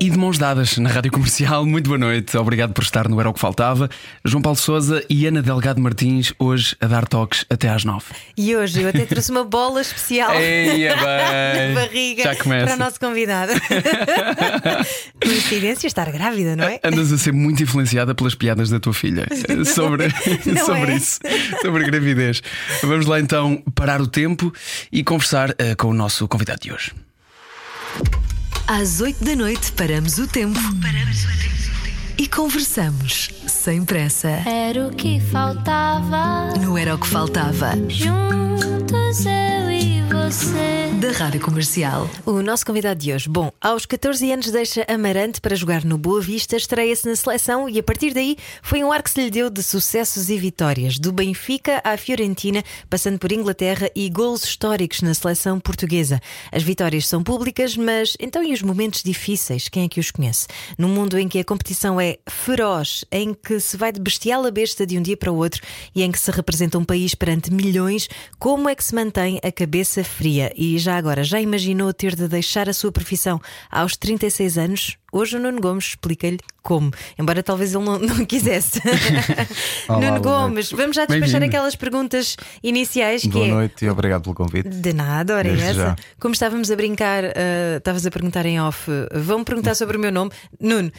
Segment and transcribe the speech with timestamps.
[0.00, 1.66] e de mãos dadas na Rádio Comercial.
[1.66, 2.36] Muito boa noite.
[2.36, 3.88] Obrigado por estar no Era o que Faltava.
[4.24, 8.06] João Paulo Souza e Ana Delgado Martins, hoje a dar toques até às nove.
[8.36, 11.74] E hoje eu até trouxe uma bola especial Eia bem.
[11.74, 13.52] na barriga para o nosso convidado.
[15.20, 16.78] Coincidência estar grávida, não é?
[16.84, 19.26] Andas a ser muito influenciada pelas piadas da tua filha
[19.64, 20.08] sobre,
[20.46, 20.96] não sobre é?
[20.96, 21.18] isso,
[21.60, 22.42] sobre gravidez.
[22.82, 24.52] Vamos lá então parar o tempo
[24.92, 26.92] e conversar eh, com o nosso convidado de hoje.
[28.68, 30.60] Às 8 da noite paramos o tempo.
[30.82, 31.77] Paramos o tempo.
[32.20, 34.28] E conversamos sem pressa.
[34.44, 36.52] Era o que faltava.
[36.60, 37.76] Não era o que faltava.
[37.88, 40.88] Juntos eu e você.
[41.00, 42.10] Da Rádio Comercial.
[42.26, 46.20] O nosso convidado de hoje, bom, aos 14 anos deixa Amarante para jogar no Boa
[46.20, 49.48] Vista, estreia-se na seleção e a partir daí foi um ar que se lhe deu
[49.48, 55.14] de sucessos e vitórias, do Benfica à Fiorentina, passando por Inglaterra e golos históricos na
[55.14, 56.20] seleção portuguesa.
[56.50, 59.68] As vitórias são públicas, mas então e os momentos difíceis?
[59.68, 60.48] Quem é que os conhece?
[60.76, 64.50] Num mundo em que a competição é feroz, em que se vai de bestial a
[64.50, 65.62] besta de um dia para o outro
[65.94, 69.50] e em que se representa um país perante milhões, como é que se mantém a
[69.50, 70.52] cabeça fria?
[70.56, 74.98] E já agora, já imaginou ter de deixar a sua profissão aos 36 anos?
[75.10, 78.80] Hoje o Nuno Gomes explica-lhe como, embora talvez ele não, não quisesse.
[79.88, 83.50] Olá, Nuno Gomes, vamos já despachar aquelas perguntas iniciais que Boa é.
[83.50, 84.68] noite e obrigado pelo convite.
[84.68, 85.80] De nada, ora é Desde essa.
[85.80, 85.96] já.
[86.20, 90.00] Como estávamos a brincar, ah, estavas a perguntar em off, uh, vão perguntar sobre o
[90.00, 90.30] meu nome.
[90.60, 90.92] Nuno,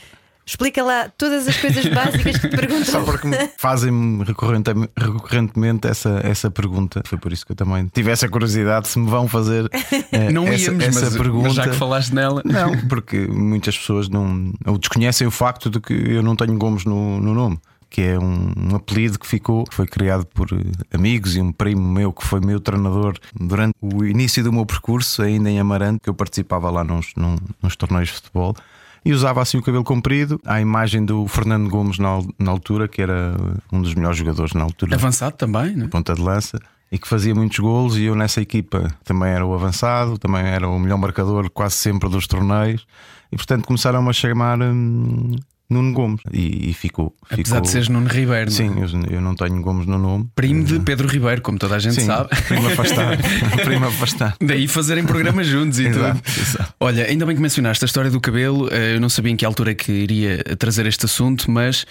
[0.50, 2.86] explica lá todas as coisas básicas que te perguntam.
[2.86, 7.02] Só porque me fazem-me recorrente- recorrentemente essa, essa pergunta.
[7.06, 9.69] Foi por isso que eu também tive essa curiosidade se me vão fazer
[10.11, 11.47] eh, Não essa, íamos, essa mas, pergunta.
[11.47, 12.41] mas já que falaste nela.
[12.44, 16.84] Não, porque muitas pessoas não ou desconhecem o facto de que eu não tenho Gomes
[16.85, 17.59] no, no nome.
[17.91, 20.57] Que é um, um apelido que ficou, foi criado por eh,
[20.96, 25.23] amigos e um primo meu que foi meu treinador durante o início do meu percurso,
[25.23, 28.56] ainda em Amarante, que eu participava lá nos, num- nos torneios de futebol.
[29.03, 33.01] E usava assim o cabelo comprido, à imagem do Fernando Gomes na, na altura, que
[33.01, 33.35] era
[33.71, 35.87] um dos melhores jogadores na altura Avançado também, não é?
[35.87, 36.59] ponta de lança
[36.91, 40.67] e que fazia muitos golos e eu nessa equipa também era o avançado, também era
[40.67, 42.85] o melhor marcador quase sempre dos torneios
[43.31, 45.35] e portanto começaram-me a chamar hum,
[45.69, 48.50] Nuno Gomes e, e ficou, Apesar ficou- de seres Nuno Ribeiro.
[48.52, 48.88] não é?
[48.88, 51.80] Sim, eu, eu não tenho Gomes no nome Primo de Pedro Ribeiro, como toda a
[51.80, 52.30] gente Sim, sabe.
[52.47, 53.18] primo afastado
[53.63, 56.40] Primo afastado Daí fazerem programas juntos e Exato, tudo.
[56.41, 56.74] exato.
[56.79, 58.68] Olha, ainda bem que mencionaste a história do cabelo.
[58.72, 61.85] eh, Eu não sabia em que altura é que iria trazer este assunto, mas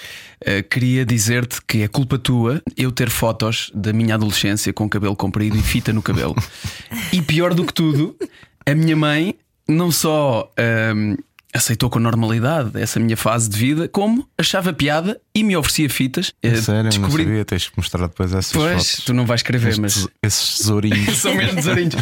[0.44, 5.14] eh, queria dizer-te que é culpa tua eu ter fotos da minha adolescência com cabelo
[5.14, 6.34] comprido e fita no cabelo.
[7.12, 8.16] e pior do que tudo,
[8.66, 9.34] a minha mãe
[9.68, 10.50] não só.
[10.58, 11.14] ahm,
[11.54, 16.30] Aceitou com normalidade essa minha fase de vida, como achava piada e me oferecia fitas.
[16.42, 19.68] Eh, Sério, não sabia, tens que mostrar depois essas Pois, fotos tu não vais escrever,
[19.70, 21.94] Estes- mas Esses tesourinhos são mesmo tesourinhos.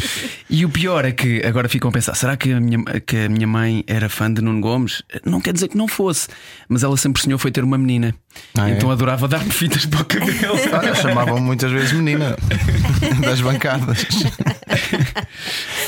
[0.49, 3.29] E o pior é que agora ficam a pensar: será que a, minha, que a
[3.29, 5.01] minha mãe era fã de Nuno Gomes?
[5.25, 6.27] Não quer dizer que não fosse,
[6.67, 8.13] mas ela sempre sonhou foi ter uma menina.
[8.57, 8.73] Ah, é?
[8.73, 10.55] então adorava dar-me fitas para o cabelo.
[10.73, 12.35] Olha, chamavam muitas vezes menina
[13.21, 14.05] das bancadas.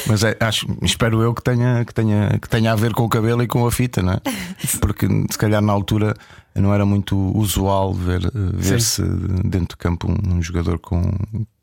[0.07, 3.09] Mas é, acho, espero eu que tenha, que, tenha, que tenha a ver com o
[3.09, 4.21] cabelo e com a fita, não é?
[4.79, 6.15] Porque se calhar na altura
[6.55, 9.01] não era muito usual ver, eh, ver-se
[9.45, 11.01] dentro do campo um, um jogador com,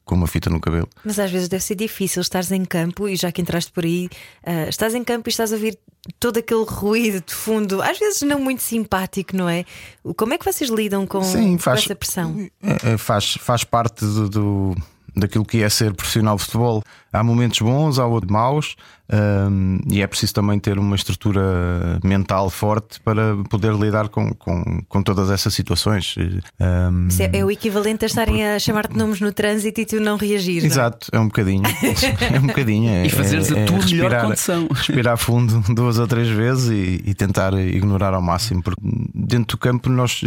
[0.04, 0.88] com uma fita no cabelo.
[1.04, 4.08] Mas às vezes deve ser difícil estares em campo e já que entraste por aí,
[4.44, 5.78] ah, estás em campo e estás a ouvir
[6.18, 9.64] todo aquele ruído de fundo, às vezes não muito simpático, não é?
[10.16, 12.48] Como é que vocês lidam com, Sim, com faz, essa pressão?
[12.62, 14.76] É, é, faz, faz parte do, do-
[15.16, 16.82] daquilo que é ser profissional de futebol.
[17.18, 18.76] Há momentos bons, há outros maus,
[19.50, 24.82] hum, e é preciso também ter uma estrutura mental forte para poder lidar com, com,
[24.88, 26.14] com todas essas situações.
[27.08, 30.16] Isso é, é o equivalente a estarem a chamar-te nomes no trânsito e tu não
[30.16, 30.62] reagires.
[30.64, 30.72] não é?
[30.72, 31.62] Exato, é um bocadinho.
[32.36, 32.90] É um bocadinho.
[32.90, 34.68] É, E fazeres a é- é tua melhor respirar- condição.
[34.72, 38.62] Respirar fundo duas ou três vezes e, e tentar ignorar ao máximo.
[38.62, 38.80] Porque
[39.14, 40.20] dentro do campo nós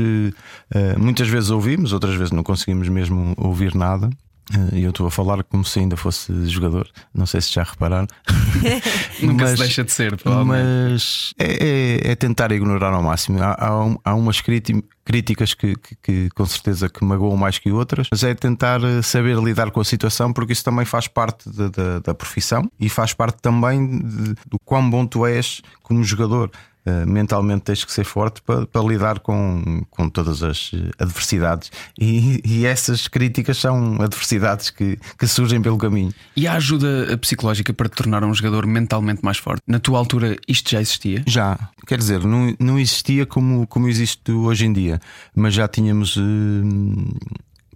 [0.73, 4.09] eh, muitas vezes ouvimos, outras vezes não conseguimos mesmo ouvir nada.
[4.53, 6.87] Eh, E eu estou a falar como se ainda fosse jogador.
[7.13, 8.07] Não sei se já repararam.
[9.21, 10.17] Nunca se Mas- deixa de ser.
[10.45, 13.41] Mas é, é- é tentar ignorar ao máximo.
[13.41, 17.71] Há, há, há umas críti- críticas que, que- que com certeza que magoam mais que
[17.71, 21.49] outras, mas é tentar eh, saber lidar com a situação, porque isso também faz parte
[21.49, 26.03] da, da- da profissão e faz parte também de- do quão bom tu és como
[26.03, 26.51] jogador.
[26.85, 31.71] Uh, mentalmente tens que ser forte para, para, lidar com, com todas as adversidades.
[31.99, 36.13] E, e, essas críticas são adversidades que, que surgem pelo caminho.
[36.35, 39.61] E a ajuda psicológica para te tornar um jogador mentalmente mais forte?
[39.67, 41.21] Na tua altura, isto já existia?
[41.27, 44.99] Já, quer dizer, não, não existia como, como existe hoje em dia,
[45.35, 46.15] mas já tínhamos.
[46.15, 46.23] Uh,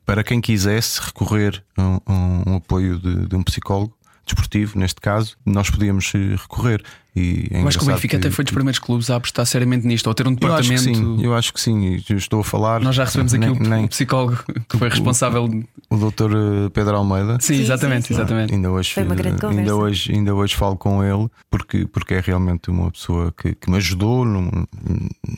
[0.06, 3.96] para quem quisesse recorrer a, a um apoio de, de um psicólogo
[4.26, 6.84] desportivo, neste caso, nós podíamos eh, recorrer.
[7.16, 8.26] E é eu acho que o Benfica que...
[8.26, 10.90] até foi dos primeiros clubes a apostar seriamente nisto, ou ter um departamento.
[11.22, 12.16] Eu acho que sim, eu acho que sim.
[12.16, 12.82] estou a falar.
[12.82, 13.88] Nós já recebemos aqui nem, o, nem...
[13.88, 15.46] psicólogo que foi responsável.
[15.46, 17.38] O, o doutor eh, Pedro Almeida.
[17.40, 18.20] Sim, sim exatamente, sim, sim.
[18.20, 18.54] exatamente.
[18.54, 19.62] Ainda hoje, foi uma grande conversa.
[19.62, 23.70] Ainda hoje, ainda hoje falo com ele, porque, porque é realmente uma pessoa que, que
[23.70, 24.50] me ajudou num,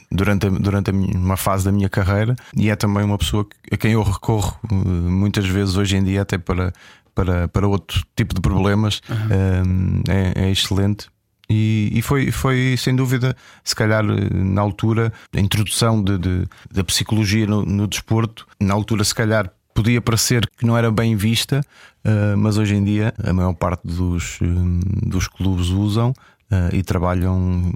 [0.10, 3.46] durante, a, durante a minha, uma fase da minha carreira e é também uma pessoa
[3.70, 6.72] a quem eu recorro eh, muitas vezes hoje em dia, até para
[7.16, 10.04] para, para outro tipo de problemas uhum.
[10.10, 11.08] é, é, excelente.
[11.50, 16.84] E, e, foi, foi sem dúvida, se calhar na altura, a introdução de, de da
[16.84, 21.62] psicologia no, no, desporto, na altura, se calhar podia parecer que não era bem vista,
[22.06, 24.40] uh, mas hoje em dia a maior parte dos,
[25.06, 26.14] dos clubes usam
[26.72, 27.72] e trabalham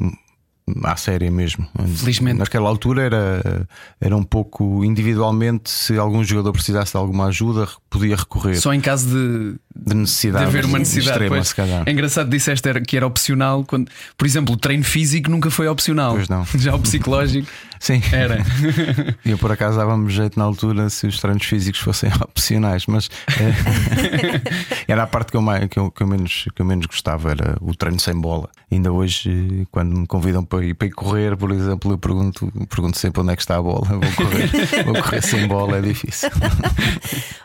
[0.83, 1.67] à séria mesmo.
[1.95, 2.39] Felizmente.
[2.39, 3.67] Naquela altura era,
[3.99, 8.55] era um pouco individualmente, se algum jogador precisasse de alguma ajuda, podia recorrer.
[8.55, 10.45] Só em caso de, de necessidade.
[10.45, 11.23] De haver uma necessidade.
[11.23, 11.83] Extrema, se calhar.
[11.85, 13.63] É engraçado disseste que era opcional.
[13.65, 16.13] Quando, por exemplo, o treino físico nunca foi opcional.
[16.13, 16.45] Pois não.
[16.55, 17.47] Já o psicológico.
[17.79, 18.01] Sim.
[18.11, 18.43] Era.
[19.25, 23.09] Eu por acaso dava-me jeito na altura se os treinos físicos fossem opcionais, mas
[23.39, 26.85] é, era a parte que eu, mais, que, eu, que, eu menos, que eu menos
[26.85, 28.49] gostava, era o treino sem bola.
[28.71, 32.97] Ainda hoje, quando me convidam para ir, para ir correr, por exemplo, eu pergunto, pergunto
[32.97, 33.85] sempre onde é que está a bola.
[33.85, 36.29] Vou correr, vou correr sem bola, é difícil.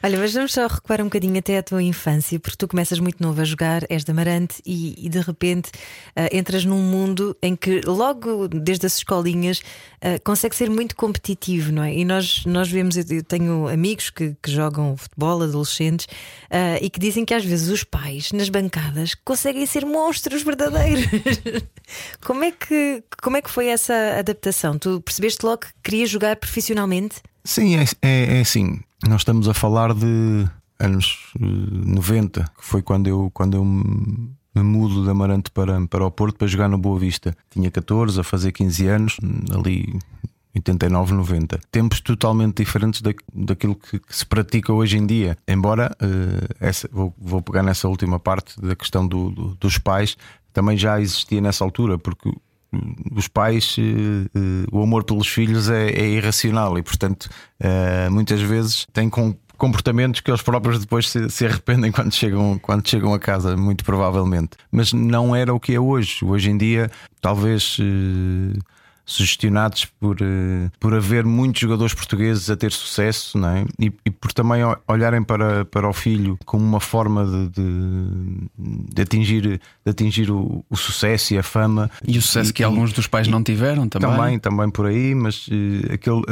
[0.02, 3.22] Olha, mas vamos só recuar um bocadinho até a tua infância, porque tu começas muito
[3.22, 7.56] novo a jogar, és de Amarante e, e de repente uh, entras num mundo em
[7.56, 9.60] que logo desde as escolinhas
[10.02, 11.94] uh, consegue ser muito competitivo, não é?
[11.94, 16.06] E nós, nós vemos, eu tenho amigos que, que jogam futebol, adolescentes,
[16.50, 21.04] uh, e que dizem que às vezes os pais nas bancadas conseguem ser monstros verdadeiros.
[22.24, 24.78] como, é que, como é que foi essa adaptação?
[24.78, 27.16] Tu percebeste logo que querias jogar profissionalmente?
[27.44, 28.80] Sim, é, é, é assim.
[29.06, 30.48] Nós estamos a falar de
[30.78, 33.64] anos 90, eh, que foi quando eu, quando eu
[34.54, 37.36] me mudo de Amarante para, para o Porto para jogar no Boa Vista.
[37.50, 39.16] Tinha 14, a fazer 15 anos,
[39.52, 39.98] ali
[40.54, 41.60] 89, 90.
[41.70, 45.36] Tempos totalmente diferentes da, daquilo que, que, se pratica hoje em dia.
[45.48, 50.16] Embora, uh, essa, vou, vou pegar nessa última parte da questão do, do, dos pais,
[50.52, 52.32] também já existia nessa altura, porque
[53.14, 53.82] os pais, uh,
[54.38, 57.28] uh, o amor pelos filhos é, é irracional e, portanto,
[58.10, 62.86] muitas vezes tem com comportamentos que eles próprios depois se, se, arrependem quando chegam, quando
[62.86, 64.50] chegam a casa, muito provavelmente.
[64.70, 66.22] Mas não era o que é hoje.
[66.22, 66.90] Hoje em dia,
[67.20, 67.78] talvez.
[67.78, 68.58] Uh,
[69.06, 73.66] sugestionados por, uh, por haver muitos jogadores portugueses a ter sucesso não é?
[73.78, 79.02] e, e por também olharem para, para o filho como uma forma de, de, de
[79.02, 79.42] atingir,
[79.84, 81.90] de atingir o, o, sucesso e a fama.
[82.02, 84.10] E o sucesso e, que alguns dos pais não tiveram também.
[84.10, 86.22] Também, também por aí, mas uh, aquele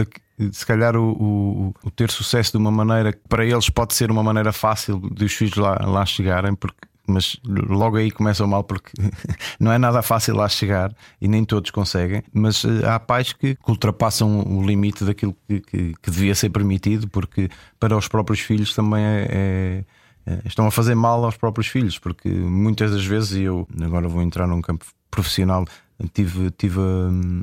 [0.50, 4.10] se calhar o, o, o, ter sucesso de uma maneira que para eles pode ser
[4.10, 8.62] uma maneira fácil de os filhos lá, lá chegarem, porque mas logo aí começam mal
[8.62, 8.92] porque
[9.58, 12.22] não é nada fácil lá chegar e nem todos conseguem.
[12.32, 17.08] Mas eh, há pais que ultrapassam o limite daquilo que, que, que devia ser permitido,
[17.08, 17.48] porque
[17.78, 19.84] para os próprios filhos também é, é,
[20.26, 24.08] é, estão a fazer mal aos próprios filhos, porque muitas das vezes, e eu agora
[24.08, 25.64] vou entrar num campo profissional,
[26.08, 27.42] tive, tive hum,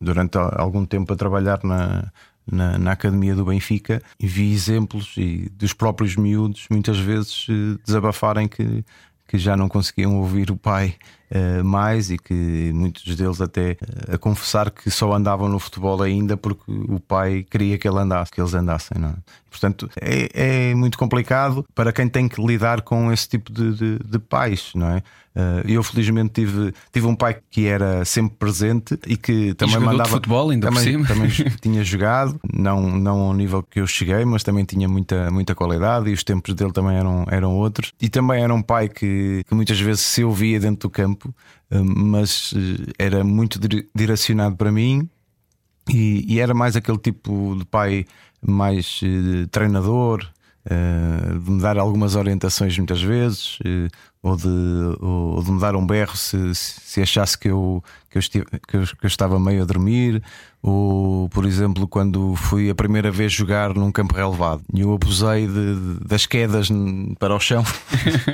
[0.00, 2.10] durante algum tempo a trabalhar na,
[2.50, 7.78] na, na, academia do Benfica e vi exemplos e dos próprios miúdos muitas vezes eh,
[7.84, 8.84] desabafarem que,
[9.28, 10.96] que já não conseguiam ouvir o pai
[11.62, 16.36] mais e que muitos deles até uh, a confessar que só andavam no futebol ainda
[16.36, 19.00] porque o pai queria que ele andasse, que eles andassem.
[19.00, 19.14] Não é?
[19.50, 23.98] Portanto, é, é, muito complicado para quem tem que lidar com esse tipo de, de,
[23.98, 25.02] de pais, não é?
[25.34, 29.78] Uh, eu felizmente tive, tive um pai que era sempre presente e que também e
[29.78, 31.06] mandava futebol ainda também, por cima.
[31.06, 35.54] também tinha jogado, não, não ao nível que eu cheguei, mas também tinha muita, muita
[35.54, 37.94] qualidade e os tempos dele também eram, eram outros.
[37.98, 41.84] E também era um pai que, que muitas vezes se ouvia dentro do campo, uh,
[41.84, 42.56] mas uh,
[42.98, 43.58] era muito
[43.94, 45.08] direcionado para mim
[45.88, 48.06] e, e, era mais aquele tipo de pai
[48.40, 49.00] mais
[49.50, 50.28] treinador.
[50.64, 53.58] Uh, de me dar algumas orientações muitas vezes,
[54.22, 54.48] ou, de,
[55.00, 58.76] ou, de me dar um berro se, se achasse que eu, que, eu estive, que,
[58.76, 60.22] eu, que eu estava meio a dormir,
[60.62, 65.48] ou por exemplo, quando fui a primeira vez jogar num campo relevado e eu abusei
[65.48, 66.68] de, de, das quedas
[67.18, 67.64] para o chão.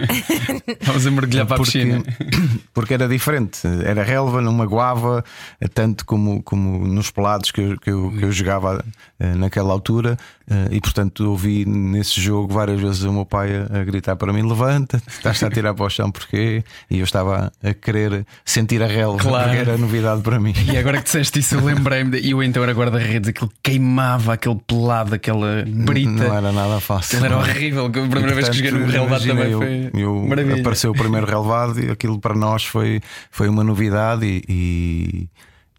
[0.69, 2.05] Estavas a mergulhar para porque, a piscina.
[2.75, 5.25] Porque era diferente, era relva, não magoava,
[5.73, 8.85] tanto como, como nos pelados que eu, que eu, que eu jogava
[9.19, 10.19] eh, naquela altura.
[10.51, 14.33] Eh, e portanto ouvi nesse jogo várias vezes o meu pai a, a gritar para
[14.33, 16.63] mim: Levanta, estás a tirar para o chão porquê?
[16.91, 19.45] E eu estava a querer sentir a relva, claro.
[19.45, 20.53] porque era novidade para mim.
[20.71, 24.57] E agora que disseste isso, eu lembrei-me, e eu então era guarda-redes, aquilo queimava, aquele
[24.67, 26.11] pelado, aquela brita.
[26.11, 27.19] Não era nada fácil.
[27.19, 27.87] Aquilo era horrível.
[27.87, 29.91] A primeira e, vez que joguei no relevado também eu, foi.
[29.95, 30.61] Eu, maravilha.
[30.61, 35.29] Apareceu o primeiro relevado e aquilo para nós foi, foi uma novidade e, e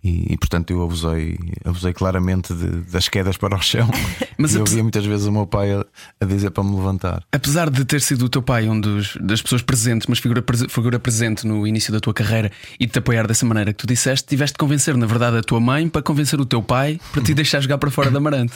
[0.03, 3.89] e, e, portanto eu abusei, abusei claramente de, das quedas para o chão.
[4.37, 5.85] Mas e eu via muitas vezes o meu pai a,
[6.21, 7.21] a, dizer para me levantar.
[7.31, 10.99] Apesar de ter sido o teu pai um dos, das pessoas presentes, mas figura, figura
[10.99, 14.25] presente no início da tua carreira e de te apoiar dessa maneira que tu disseste,
[14.25, 17.33] tiveste de convencer, na verdade, a tua mãe para convencer o teu pai para te
[17.35, 18.53] deixar jogar para fora da Amarante.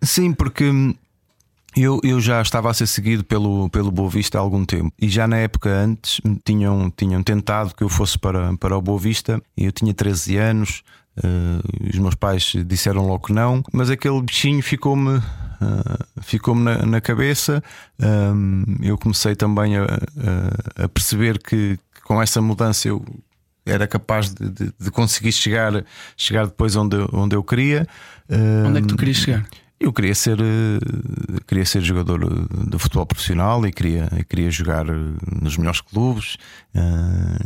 [0.00, 0.64] Sim, porque
[1.76, 5.08] eu, eu já estava a ser seguido pelo, pelo Boa Vista há algum tempo e
[5.08, 9.42] já na época antes tinham, tinham tentado que eu fosse para, para o Boa Vista.
[9.54, 10.82] Eu tinha 13 anos,
[11.18, 15.18] uh, os meus pais disseram logo que não, mas aquele bichinho ficou-me.
[15.18, 17.62] Uh, ficou-me na, na cabeça.
[18.00, 23.04] Um, eu comecei também a, a, a perceber que, que, com essa mudança eu
[23.64, 25.84] era capaz de, de, de, conseguir chegar,
[26.16, 27.86] chegar depois onde, onde eu queria.
[28.66, 29.46] Onde é que tu querias chegar?
[29.78, 32.18] Eu queria ser, eh, queria ser jogador
[32.68, 34.92] de futebol profissional e queria, queria jogar eh,
[35.42, 36.38] nos melhores clubes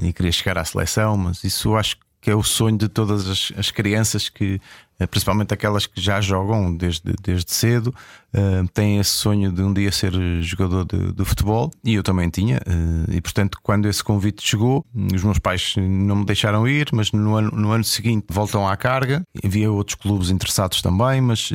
[0.02, 3.52] e queria chegar à seleção, mas isso acho que é o sonho de todas as,
[3.56, 4.60] as crianças que,
[5.06, 7.94] principalmente aquelas que já jogam desde, desde cedo,
[8.34, 12.28] uh, têm esse sonho de um dia ser jogador de, de futebol e eu também
[12.28, 12.58] tinha.
[12.58, 17.12] Uh, e portanto, quando esse convite chegou, os meus pais não me deixaram ir, mas
[17.12, 19.22] no ano, no ano seguinte voltam à carga.
[19.44, 21.50] Havia outros clubes interessados também, mas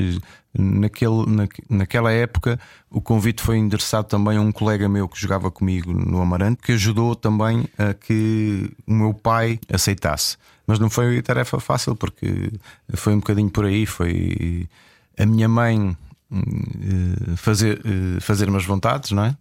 [0.57, 2.57] Naquele, na, naquela época,
[2.89, 6.71] o convite foi endereçado também a um colega meu que jogava comigo no Amarante, que
[6.71, 10.37] ajudou também a que o meu pai aceitasse.
[10.67, 12.51] Mas não foi tarefa fácil, porque
[12.93, 13.85] foi um bocadinho por aí.
[13.85, 14.67] Foi
[15.17, 15.95] a minha mãe
[16.31, 19.37] eh, fazer, eh, fazer umas vontades, não é?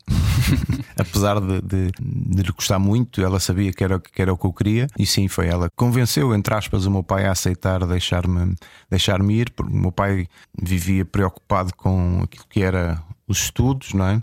[1.00, 4.46] Apesar de, de, de, lhe gostar muito, ela sabia que era, que era o que
[4.46, 5.68] eu queria, e sim, foi ela.
[5.74, 8.54] Convenceu, entre aspas, o meu pai a aceitar deixar-me
[8.90, 10.28] deixar ir, porque o meu pai
[10.60, 14.20] vivia preocupado com aquilo que era os estudos, não é?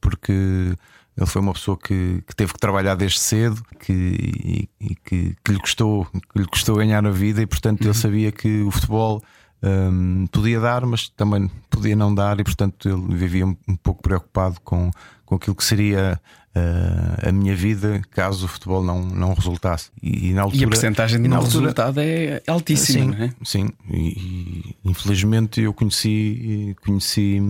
[0.00, 0.74] Porque
[1.20, 5.36] ele foi uma pessoa que, que teve que trabalhar desde cedo que, e, e que,
[5.44, 7.94] que, lhe custou, que lhe custou ganhar a vida, e portanto ele uhum.
[7.94, 9.22] sabia que o futebol
[9.62, 14.02] um, podia dar, mas também podia não dar, e portanto ele vivia um, um pouco
[14.02, 14.90] preocupado com,
[15.26, 16.18] com aquilo que seria
[16.56, 19.90] uh, a minha vida caso o futebol não, não resultasse.
[20.02, 23.32] E, e na altura, e a porcentagem de não altura, resultado é altíssima, sim, é?
[23.44, 27.40] Sim, e, e, infelizmente eu conheci, conheci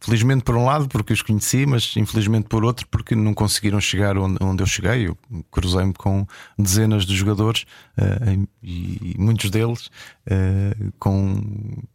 [0.00, 4.16] Felizmente por um lado porque os conheci, mas infelizmente por outro porque não conseguiram chegar
[4.16, 5.08] onde, onde eu cheguei.
[5.08, 5.18] Eu
[5.50, 6.26] cruzei-me com
[6.58, 7.66] dezenas de jogadores
[7.98, 9.90] uh, e, muitos deles
[10.26, 11.42] uh, com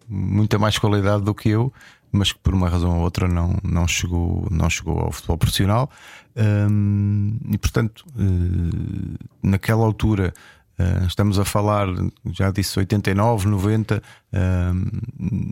[0.08, 1.74] muita mais qualidade do que eu,
[2.12, 5.90] mas que por uma razão ou outra não, não, chegou, não chegou ao futebol profissional.
[6.38, 10.32] Um, e portanto, uh, naquela altura
[10.78, 11.88] Uh, estamos a falar,
[12.34, 14.42] já disse, 89, 90, uh,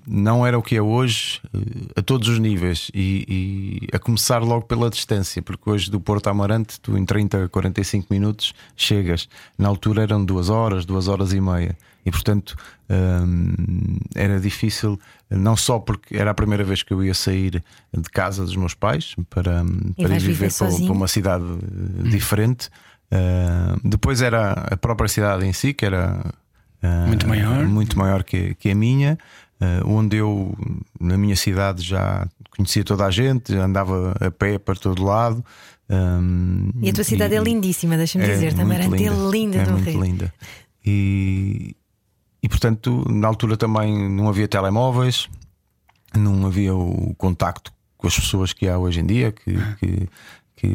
[0.06, 4.39] não era o que é hoje, uh, a todos os níveis, e, e, a começar
[4.39, 9.30] logo pela distância, porque hoje do Porto Amarante, tu em 30, 45 minutos chegas.
[9.58, 12.58] Na altura eram duas horas, duas horas e meia, e portanto
[14.13, 15.00] era difícil,
[15.32, 18.75] não só porque era a primeira vez que eu ia sair de casa dos meus
[18.75, 19.63] pais para,
[19.96, 21.46] para ir viver para, para, uma cidade
[22.03, 22.70] diferente.
[23.13, 26.20] Uh, depois era a própria cidade em si, que era
[26.82, 29.20] uh, muito maior, muito maior que, que a minha,
[29.62, 30.58] uh, onde eu,
[31.00, 35.46] na minha cidade, já conhecia toda a gente, andava a pé para todo lado.
[35.88, 39.72] Um, e a tua cidade é lindíssima, deixa-me é dizer, Tamarante é linda, é do
[39.74, 40.03] muito Rio.
[40.03, 40.34] linda.
[40.84, 41.75] E,
[42.41, 45.29] e portanto, na altura também não havia telemóveis,
[46.15, 50.10] não havia o contacto com as pessoas que há hoje em dia, que, que
[50.63, 50.67] que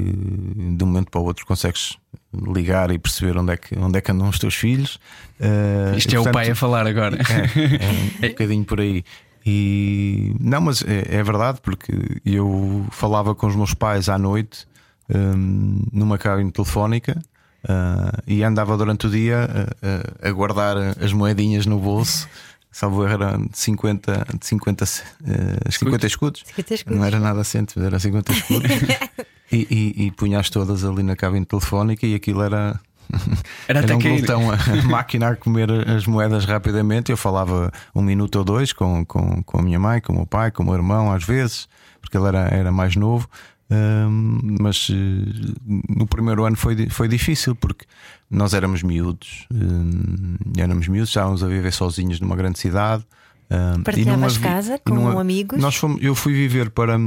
[0.76, 1.96] de um momento para o outro consegues
[2.34, 4.96] ligar e perceber onde é que, onde é que andam os teus filhos.
[5.40, 7.16] Uh, Isto e, é portanto, o pai a falar agora.
[7.16, 9.02] É, é um bocadinho por aí.
[9.46, 14.66] E não, mas é, é, verdade, porque eu falava com os meus pais à noite
[15.08, 17.18] um, numa cabine telefónica.
[17.64, 19.48] Uh, e andava durante o dia
[19.82, 22.28] a, a, a guardar as moedinhas no bolso
[22.70, 26.44] salvo erro, era de 50, de 50, uh, 50 escudos.
[26.46, 26.98] 50 escudos.
[26.98, 28.70] Não era nada cento, era 50 escudos.
[29.52, 32.78] e, e, e punhas todas ali na cabine telefónica e aquilo era.
[33.66, 34.18] Era até um cair.
[34.18, 37.10] glutão, a máquina a comer as moedas rapidamente.
[37.10, 40.26] Eu falava um minuto ou dois com, com, com a minha mãe, com o meu
[40.26, 41.66] pai, com o meu irmão, às vezes,
[42.02, 43.26] porque ele era, era mais novo.
[43.70, 45.54] Hum, mas eh,
[45.88, 47.84] no primeiro ano foi, foi difícil porque
[48.30, 53.06] nós éramos miúdos, hum, éramos miúdos, estávamos a viver sozinhos numa grande cidade.
[53.50, 55.58] e Partilhavas havia- casa e não com ha- amigos?
[55.60, 56.98] Nós fomos, eu fui viver para.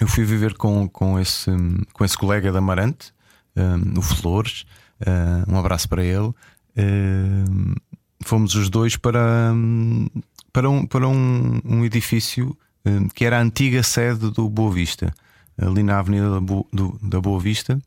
[0.00, 1.50] Eu fui viver com, com, esse,
[1.92, 3.12] com esse colega da Amarante,
[3.56, 4.64] hum, o Flores.
[5.06, 6.32] hum, um abraço para ele.
[6.76, 7.74] Hum,
[8.24, 9.52] fomos os dois para,
[10.52, 12.56] para, um, para um, um edifício
[13.14, 15.12] que era a antiga sede do Boa Vista,
[15.60, 17.78] ali na Avenida da Bo- do- da Boa Vista.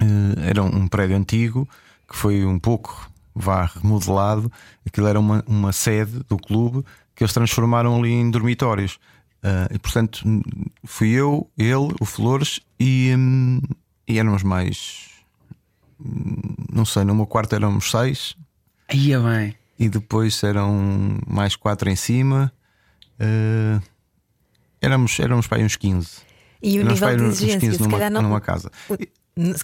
[0.00, 1.68] Eh, era um prédio antigo
[2.08, 4.50] que foi um pouco vá remodelado.
[4.86, 6.82] Aquilo era uma, uma sede do clube
[7.14, 8.98] que eles transformaram ali em dormitórios.
[9.48, 10.24] Eh, e portanto
[10.84, 13.60] fui eu, ele, o Flores e, hum,
[14.08, 15.10] e éramos mais.
[16.72, 18.36] Não sei, no meu quarto éramos seis
[18.88, 19.54] Aí é bem.
[19.78, 22.52] e depois eram mais quatro em cima.
[23.20, 23.80] Eh,
[24.80, 26.08] éramos, éramos para aí uns 15.
[26.62, 28.22] E o Éramos nível de uns exigência, 15 se numa, calhar não.
[28.22, 28.70] numa casa.
[28.88, 28.96] o-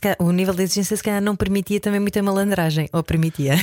[0.00, 3.54] calhar O nível de exigência se calhar não permitia também muita malandragem, ou permitia?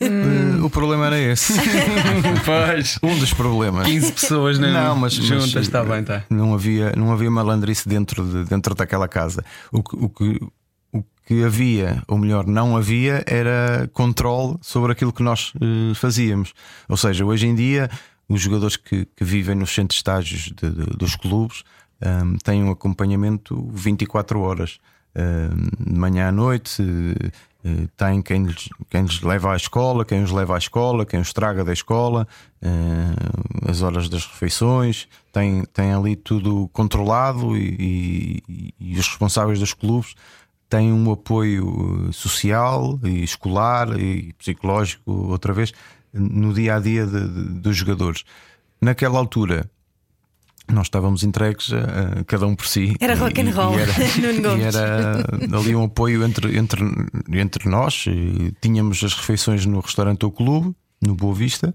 [0.00, 1.52] Eh, o problema era esse.
[2.44, 2.98] Pois.
[3.02, 3.86] um dos problemas.
[3.86, 4.72] 15 pessoas né?
[4.72, 6.24] Não, mas, juntas, mas, está bem, tá.
[6.28, 9.44] Não havia, não havia malandrice dentro, de, dentro daquela casa.
[9.70, 10.40] O que, o, que,
[10.92, 16.52] o que havia, ou melhor, não havia, era controle sobre aquilo que nós eh, fazíamos.
[16.88, 17.88] Ou seja, hoje em dia,
[18.28, 21.62] os jogadores que, que vivem nos centros de estágios de- de- dos clubes
[22.00, 24.78] ehm, têm um acompanhamento 24 horas.
[25.14, 26.82] De manhã à noite,
[27.64, 31.20] eh, tem quem lhes, quem lhes leva à escola, quem os leva à escola, quem
[31.20, 32.26] os traga da escola,
[32.62, 39.58] eh, as horas das refeições, tem, tem ali tudo controlado e, e- e os responsáveis
[39.58, 40.14] dos clubes
[40.68, 45.72] têm um apoio eh, social e escolar e psicológico, outra vez,
[46.12, 48.24] no dia a dia de- de- dos jogadores.
[48.80, 49.70] Naquela altura.
[50.70, 52.94] Nós estávamos entregues a, cada um por si.
[53.00, 53.92] Era rock and E- e roll, era-
[54.58, 55.24] e era
[55.58, 56.82] ali um apoio entre, entre,
[57.32, 58.04] entre nós.
[58.06, 61.74] E tínhamos as refeições no restaurante do clube, no Boa Vista,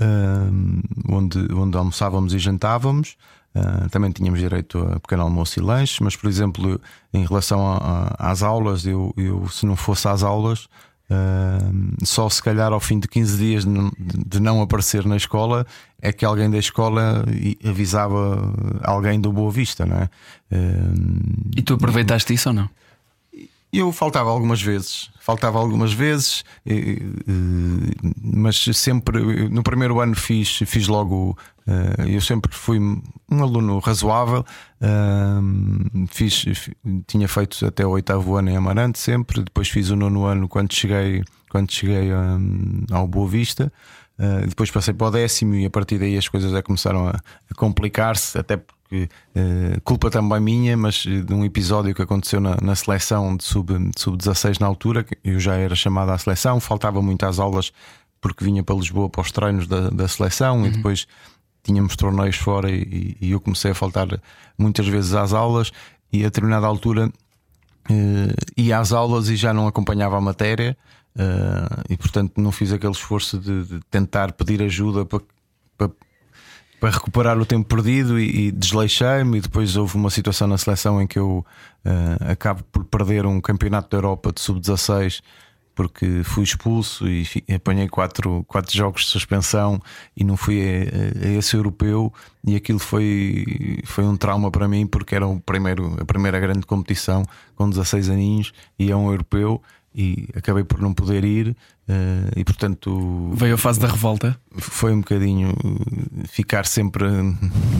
[0.00, 3.16] hum, onde, onde almoçávamos e jantávamos.
[3.54, 6.78] Ah, também tínhamos direito a pequeno almoço e lanche, mas, por exemplo,
[7.14, 10.68] em relação a- a- às aulas, eu, eu, se não fosse às aulas,
[11.10, 15.66] hum, só se calhar ao fim de 15 dias de não- aparecer na escola
[16.00, 17.24] é que alguém da escola
[17.64, 20.08] avisava alguém do Boa Vista, não é?
[20.52, 21.18] Hum,
[21.56, 22.68] E tu aproveitaste isso ou não?
[23.72, 26.44] Eu faltava algumas vezes, faltava algumas vezes,
[28.22, 31.36] mas sempre no primeiro ano fiz, fiz logo.
[31.66, 34.44] eh, Eu sempre fui um aluno razoável,
[34.80, 36.76] eh, fiz, fi-
[37.06, 39.42] tinha feito até o oitavo ano em Amarante, sempre.
[39.42, 43.72] Depois fiz o nono ano quando cheguei, quando cheguei eh, ao Boa Vista.
[44.18, 47.10] Uh, depois passei para o décimo e a partir daí as coisas já começaram a,
[47.10, 52.40] a complicar-se, até porque uh, culpa também minha, mas uh, de um episódio que aconteceu
[52.40, 56.18] na, na seleção de sub- de sub-16 na altura, que eu já era chamado à
[56.18, 57.72] seleção, faltava muito às aulas
[58.20, 61.06] porque vinha para Lisboa para os treinos da, da seleção e depois
[61.62, 64.08] tínhamos torneios fora e, e eu comecei a faltar
[64.56, 65.70] muitas vezes às aulas
[66.12, 67.12] e a determinada altura
[67.90, 70.76] eh, ia às aulas e já não acompanhava a matéria
[71.18, 75.20] eh, e portanto não fiz aquele esforço de, de tentar pedir ajuda para,
[75.78, 75.90] para,
[76.78, 79.38] para recuperar o tempo perdido e, e desleixei-me.
[79.38, 81.44] E depois houve uma situação na seleção em que eu
[81.84, 85.22] eh, acabo por perder um campeonato da Europa de sub-16
[85.74, 89.78] porque fui expulso e apanhei quatro, quatro jogos de suspensão
[90.16, 92.10] e não fui a, a esse europeu.
[92.46, 96.64] E aquilo foi, foi um trauma para mim porque era o primeiro, a primeira grande
[96.64, 97.24] competição
[97.54, 99.62] com 16 aninhos e é um europeu
[99.96, 101.56] e acabei por não poder ir
[101.88, 104.38] eh, e portanto Veio a fase da revolta.
[104.58, 107.06] foi um bocadinho eh, ficar sempre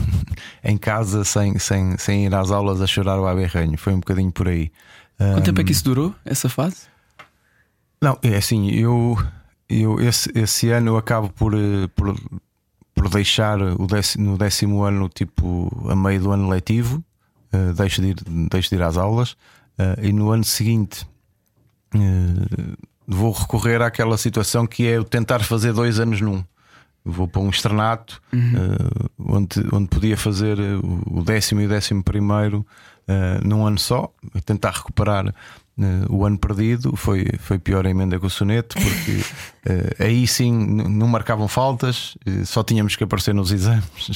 [0.63, 4.31] em casa sem, sem, sem ir às aulas a chorar o aberranho, foi um bocadinho
[4.31, 4.71] por aí.
[5.17, 6.87] Quanto tempo é que isso durou, essa fase?
[8.01, 9.17] Não, é assim, eu,
[9.67, 12.15] eu esse, esse ano eu acabo por, eh, por,
[12.93, 17.03] por deixar o décimo, no décimo ano, tipo, a meio do ano letivo,
[17.51, 18.15] eh, deixo, de ir,
[18.49, 19.35] deixo de ir às aulas,
[19.77, 21.16] eh, e no ano seguinte eh,
[23.07, 26.43] vou recorrer àquela situação que é eu tentar fazer dois anos num.
[27.05, 30.75] Vou para um externato eh, onde, onde podia fazer eh,
[31.09, 32.67] o décimo e o décimo primeiro
[33.07, 34.11] eh, num ano só,
[34.45, 35.33] tentar recuperar
[36.09, 40.51] o ano perdido foi, foi pior a emenda que o soneto, porque uh, aí sim
[40.51, 44.09] não marcavam faltas, só tínhamos que aparecer nos exames.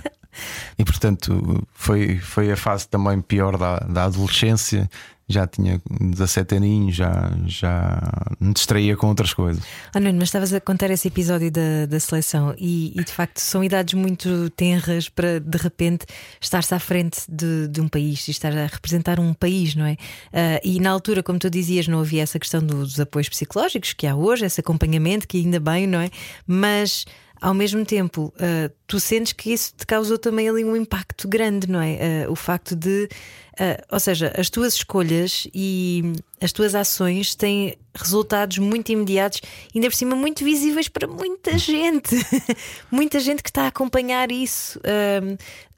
[0.78, 4.88] e portanto foi, foi a fase também pior da, da adolescência
[5.28, 8.00] já tinha 17 aninhos, já, já
[8.38, 9.62] me distraía com outras coisas.
[9.94, 13.38] Oh, Nuno, mas estavas a contar esse episódio da, da seleção e, e, de facto
[13.38, 16.06] são idades muito tenras para de repente
[16.40, 19.92] estar-se à frente de, de, um país e estar a representar um país, não é?
[19.92, 24.06] Uh, e na altura, como tu dizias, não havia essa questão dos apoios psicológicos que
[24.06, 26.10] há hoje, esse acompanhamento que ainda bem, não é?
[26.46, 27.06] Mas
[27.44, 31.68] ao mesmo tempo, uh, tu sentes que isso te causou também ali um impacto grande,
[31.68, 32.24] não é?
[32.26, 33.06] Uh, o facto de.
[33.52, 39.42] Uh, ou seja, as tuas escolhas e as tuas ações têm resultados muito imediatos
[39.74, 42.16] e ainda por cima muito visíveis para muita gente.
[42.90, 44.80] muita gente que está a acompanhar isso.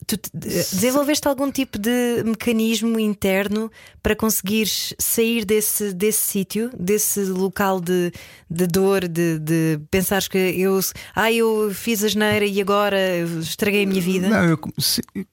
[0.07, 3.71] Tu desenvolveste algum tipo de mecanismo interno
[4.03, 8.13] para conseguires sair desse, desse sítio, desse local de,
[8.49, 10.79] de dor, de, de pensares que eu,
[11.15, 14.29] ah, eu fiz a geneira e agora estraguei a minha vida?
[14.29, 14.59] Não, eu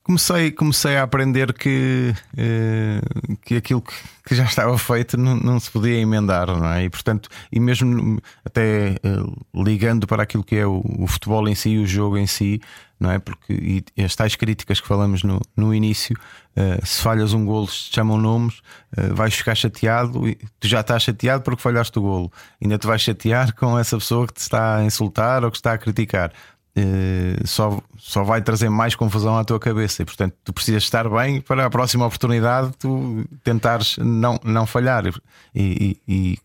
[0.04, 3.00] comecei, comecei a aprender que, eh,
[3.44, 3.94] que aquilo que,
[4.26, 6.86] que já estava feito não, não, se podia emendar, não é?
[6.86, 11.56] E portanto, e mesmo até eh, ligando para aquilo que é o, o futebol em
[11.56, 12.62] si, o jogo em si
[13.04, 13.20] não é?
[13.20, 16.16] Porque e as tais críticas que falamos no, no início,
[16.56, 18.60] uh, se falhas um golo, te chamam nomes,
[18.98, 22.32] uh, vais ficar chateado e tu já estás chateado porque falhaste o golo,
[22.62, 25.74] ainda te vais chatear com essa pessoa que te está a insultar ou que está
[25.74, 26.32] a criticar.
[26.76, 30.02] Uh, só, só vai trazer mais confusão à tua cabeça.
[30.02, 35.06] E portanto tu precisas estar bem para a próxima oportunidade tu tentares não, não falhar.
[35.54, 36.40] E, e, e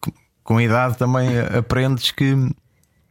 [0.44, 2.34] com a idade também aprendes que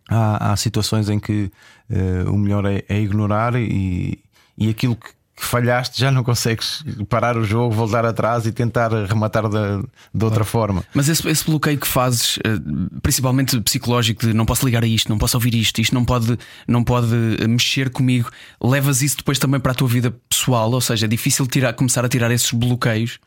[0.10, 1.52] há, há situações em que
[1.90, 4.24] uh, o melhor é, é ignorar e,
[4.58, 8.92] e aquilo que, que, falhaste já não consegues parar o jogo, voltar atrás e tentar
[9.06, 10.84] rematar de, de outra forma.
[10.94, 12.60] Mas esse, esse, bloqueio que fazes, eh,
[13.02, 16.38] principalmente psicológico, de não posso ligar a isto, não posso ouvir isto, isto não pode,
[16.68, 17.16] não pode
[17.48, 18.30] mexer comigo,
[18.62, 22.04] levas isso depois também para a tua vida pessoal, ou seja, é difícil tirar, começar
[22.04, 23.20] a tirar esses bloqueios.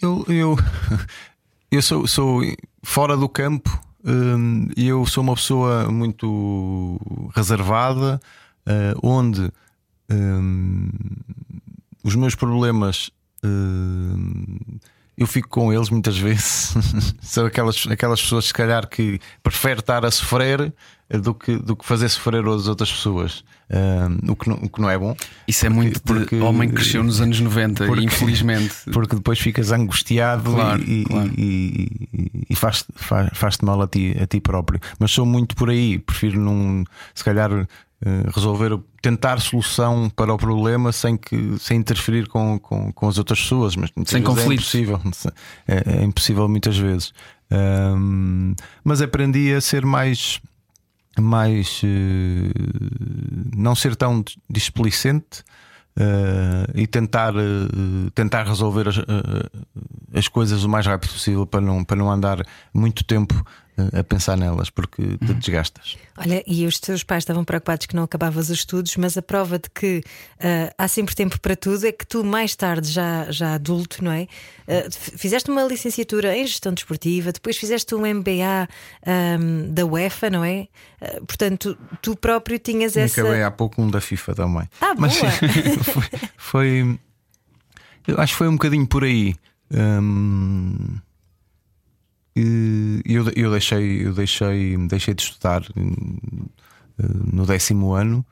[0.00, 0.58] Eu, eu,
[1.70, 2.42] eu sou, sou
[2.82, 6.98] fora do campo Hum, eu sou uma pessoa muito
[7.34, 8.20] reservada,
[8.64, 9.50] eh, onde
[10.10, 10.88] hum,
[12.02, 13.10] os meus problemas
[13.44, 14.58] hum,
[15.18, 16.74] eu fico com eles muitas vezes.
[17.20, 20.72] São aquelas, aquelas pessoas, se calhar, que preferem estar a sofrer
[21.10, 23.42] do que, do que fazer sofrer as outras pessoas.
[24.28, 25.16] O, que não, o que não é bom.
[25.46, 28.74] Isso é muito porque, homem que cresceu nos anos 90, porque, infelizmente.
[28.92, 31.30] Porque depois ficas angustiado claro, e, claro.
[31.36, 34.80] e, e, e faz-te faz, faz mal a ti, a ti próprio.
[34.98, 37.50] Mas sou muito por aí, prefiro não, se calhar,
[38.34, 43.40] resolver, tentar solução para o problema sem, que, sem interferir com, com, com as outras
[43.40, 43.74] pessoas.
[43.74, 44.50] Mas sem conflito.
[44.50, 45.00] É impossível,
[45.66, 47.12] é, é impossível muitas vezes.
[47.50, 50.40] Um, mas aprendi a ser mais
[51.20, 55.40] mais uh, não ser tão displicente
[55.96, 58.96] uh, e tentar, uh, tentar resolver as,
[60.14, 63.44] as coisas o mais rápido possível para não, para não andar muito tempo
[63.92, 65.38] a pensar nelas, porque te uhum.
[65.38, 65.96] desgastas.
[66.16, 69.58] Olha, e os teus pais estavam preocupados que não acabavas os estudos, mas a prova
[69.58, 73.54] de que uh, há sempre tempo para tudo é que tu, mais tarde, já, já
[73.54, 74.26] adulto, não é?
[74.66, 78.68] Uh, fizeste uma licenciatura em gestão desportiva, depois fizeste um MBA
[79.06, 80.68] um, da UEFA, não é?
[81.00, 83.20] Uh, portanto, tu próprio tinhas essa.
[83.20, 84.68] Acabei há pouco um da FIFA também.
[84.80, 85.16] Ah, mas
[85.84, 86.02] foi,
[86.36, 86.98] foi,
[88.06, 89.34] Eu acho que foi um bocadinho por aí.
[89.70, 90.98] Um
[93.04, 95.82] eu, eu deixei, eu deixei, deixei de estudar eh,
[97.32, 98.24] no décimo ano.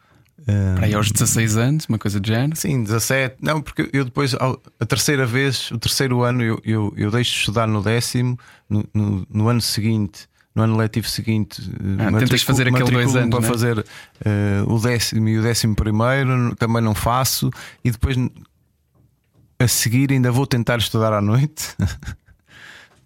[0.76, 2.54] Para aí aos 16 anos, uma coisa de género?
[2.54, 3.36] Sim, 17.
[3.40, 7.38] Não, porque eu depois, a terceira vez, o terceiro ano, eu, eu, eu deixo de
[7.38, 8.38] estudar no décimo,
[8.70, 11.60] no, no, no ano seguinte no ano letivo seguinte
[11.98, 13.46] ah, tentas fazer aquele dois anos para né?
[13.46, 17.50] fazer uh, o décimo e o décimo primeiro também não faço
[17.84, 18.16] e depois
[19.58, 21.76] a seguir ainda vou tentar estudar à noite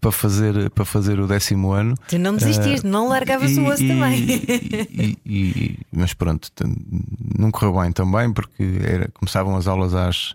[0.00, 1.94] para fazer, para fazer o décimo ano.
[2.08, 4.26] Tu não desististe, uh, não largavas o osso também.
[4.90, 6.50] E, e, mas pronto,
[7.38, 10.30] não correu bem também, porque era, começavam as aulas às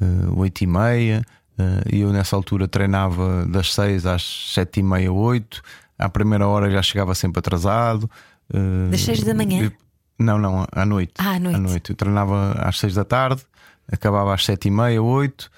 [0.00, 1.24] uh, oito e meia
[1.58, 5.62] uh, e eu nessa altura treinava das seis às sete e meia, oito.
[5.98, 8.10] À primeira hora já chegava sempre atrasado.
[8.52, 9.70] Uh, das seis da manhã?
[10.18, 11.14] não, não, à noite.
[11.18, 11.56] Ah, à noite.
[11.56, 11.90] À noite.
[11.90, 13.42] Eu treinava às seis da tarde,
[13.90, 15.50] acabava às sete e meia, oito,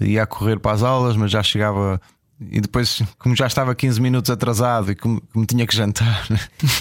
[0.00, 2.00] ia a correr para as aulas, mas já chegava
[2.50, 6.26] e depois, como já estava 15 minutos atrasado e como, como tinha que jantar,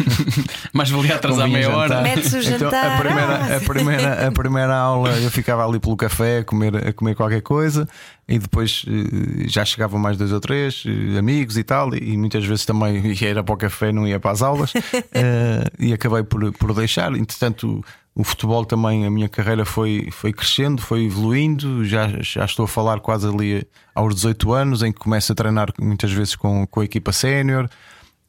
[0.73, 1.95] mais valia atrasar meia hora.
[1.95, 2.03] jantar.
[2.03, 3.65] Metes o Então, a, primeira, Ah, a, sim.
[3.65, 7.87] primeira, a primeira aula eu ficava ali pelo café a comer, a comer qualquer coisa
[8.27, 12.45] e depois eh, já chegavam mais dois ou três eh, amigos e tal, e muitas
[12.45, 14.71] vezes também ia era para o café, não ia para as aulas,
[15.11, 17.11] eh, e acabei por, por deixar.
[17.15, 17.83] Entretanto,
[18.15, 21.85] o futebol também, a minha carreira foi, foi crescendo, foi evoluindo.
[21.85, 25.69] Já, já estou a falar quase ali aos 18 anos, em que começo a treinar
[25.79, 27.69] muitas vezes com, com a equipa sénior,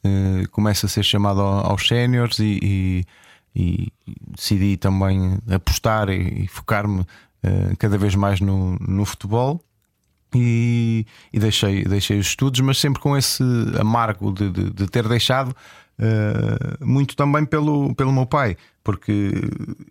[0.04, 3.04] eh, começo a ser chamado ao- aos séniores e, e-
[3.54, 3.92] e
[4.36, 7.04] decidi também apostar e, e focar-me
[7.42, 9.60] eh, cada vez mais no, no futebol.
[10.32, 13.42] E, e deixei, deixei os estudos, mas sempre com esse
[13.80, 15.54] amargo de, de- de ter deixado,
[16.02, 19.32] eh, muito também pelo, pelo meu pai, porque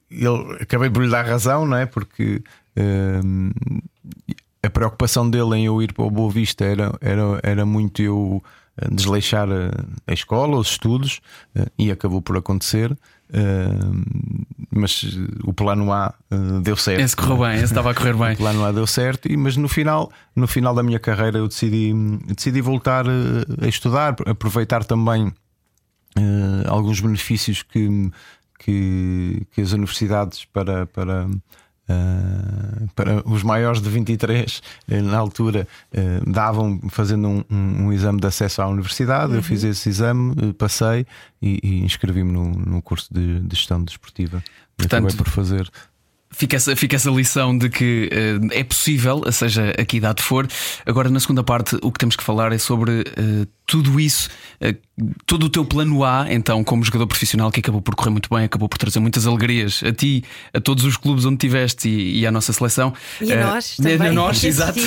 [0.10, 1.86] ele acabei por lhe dar razão, não é?
[1.86, 2.42] Porque
[2.76, 3.20] eh,
[4.64, 8.44] a preocupação dele em eu ir para o Boa Vista era, era, era muito eu
[8.78, 9.48] eh, desleixar
[10.08, 11.22] a, escola, os estudos,
[11.78, 12.98] e acabou por acontecer.
[14.72, 15.04] mas
[15.44, 16.12] o plano A
[16.64, 17.02] deu certo.
[17.02, 18.34] Esse correu bem, esse estava a correr bem.
[18.34, 21.48] O plano A deu certo, e- mas no final, no final da minha carreira eu
[21.48, 21.94] decidi,
[22.36, 23.06] decidi voltar
[23.62, 25.32] a estudar, aproveitar também
[26.16, 28.12] eh, alguns benefícios que,
[28.60, 31.28] que, que as universidades para, para,
[31.88, 37.94] eh, para os maiores de 23 eh, na altura eh, davam fazendo um, um- um
[37.94, 39.34] exame de acesso à universidade.
[39.34, 41.06] Eu fiz esse exame, passei
[41.42, 44.44] e, e inscrevi-me no, no curso de, de gestão desportiva.
[44.78, 45.70] Portanto, por fazer.
[46.32, 50.48] Fica essa, fica essa lição de que eh, é possível, seja a que idade for.
[50.86, 54.30] Agora, na segunda parte, o que temos que falar é sobre eh, tudo isso,
[54.62, 54.76] eh,
[55.26, 58.46] todo o teu plano A, então, como jogador profissional, que acabou por correr muito bem,
[58.46, 62.28] acabou por trazer muitas alegrias a ti, a todos os clubes onde tiveste e, e
[62.28, 62.94] à nossa seleção.
[63.20, 64.80] E a nós e a também, nós, exato,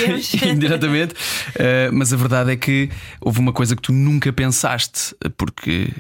[0.46, 1.14] indiretamente.
[1.92, 2.88] Mas a verdade é que
[3.20, 5.90] houve uma coisa que tu nunca pensaste, porque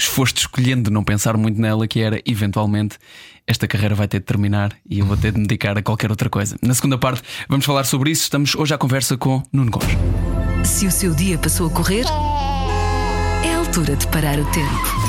[0.00, 2.98] foste escolhendo não pensar muito nela, que era eventualmente
[3.46, 6.10] esta carreira vai ter de terminar e eu vou ter de me dedicar a qualquer
[6.10, 6.56] outra coisa.
[6.62, 8.22] Na segunda parte vamos falar sobre isso.
[8.22, 9.96] Estamos hoje à conversa com Nuno Gomes.
[10.64, 12.04] Se o seu dia passou a correr,
[13.44, 15.02] é a altura de parar o tempo.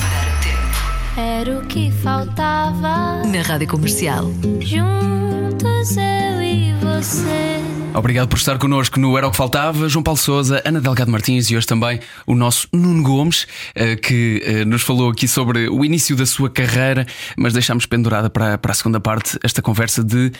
[1.16, 3.24] Era o que faltava.
[3.24, 4.32] Na Rádio Comercial.
[4.60, 7.73] Juntos eu e você.
[7.96, 9.88] Obrigado por estar connosco no Era o que Faltava.
[9.88, 14.42] João Paulo Souza, Ana Delgado Martins e hoje também o nosso Nuno Gomes, eh, que
[14.44, 17.06] eh, nos falou aqui sobre o início da sua carreira,
[17.38, 20.32] mas deixámos pendurada para, para a segunda parte esta conversa de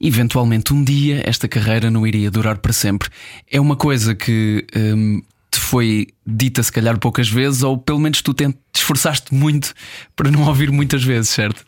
[0.00, 3.08] eventualmente um dia esta carreira não iria durar para sempre.
[3.50, 4.64] É uma coisa que.
[4.76, 5.20] hum,
[5.50, 9.74] te foi dita se calhar poucas vezes, ou pelo menos tu te te esforçaste muito
[10.14, 11.66] para não ouvir muitas vezes, certo?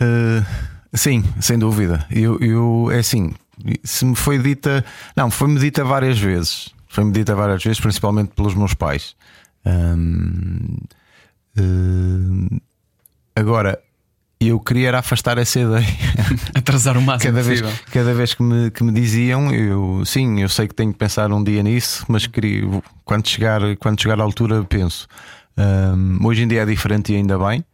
[0.00, 0.46] Uh,
[0.94, 2.06] sim, sem dúvida.
[2.08, 3.32] Eu, eu é assim,
[3.82, 4.84] se me foi dita,
[5.16, 6.70] não, foi-me dita várias vezes.
[6.88, 9.14] Foi-me dita várias vezes, principalmente pelos meus pais.
[9.64, 10.76] Hum,
[11.58, 12.60] uh,
[13.36, 13.78] agora,
[14.40, 15.86] eu queria era afastar essa ideia.
[16.54, 17.84] Atrasar o máximo cada, vez, possível.
[17.92, 21.30] cada vez que me, que me diziam, eu sim, eu sei que tenho que pensar
[21.32, 22.62] um dia nisso, mas queria,
[23.04, 25.06] quando chegar, quando chegar à altura, penso.
[25.56, 27.64] Hum, hoje em dia é diferente e ainda bem,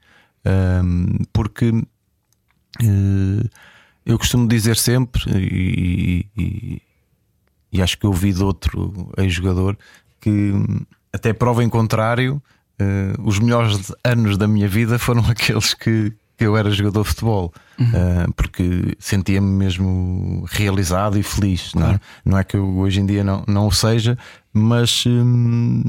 [0.83, 1.71] hum, porque
[2.83, 3.49] eh,
[4.07, 6.83] eu costumo dizer sempre, e, e-
[7.73, 9.77] e acho que ouvi de outro ex-jogador,
[10.21, 10.81] que hum,
[11.13, 12.41] até prova em contrário,
[12.79, 17.09] eh, os melhores anos da minha vida foram aqueles que, que eu era jogador de
[17.09, 21.75] futebol, Eh, porque sentia-me mesmo realizado e feliz.
[21.75, 22.01] Não, é?
[22.25, 24.17] não é que eu hoje em dia não, não o seja,
[24.53, 25.83] mas hum,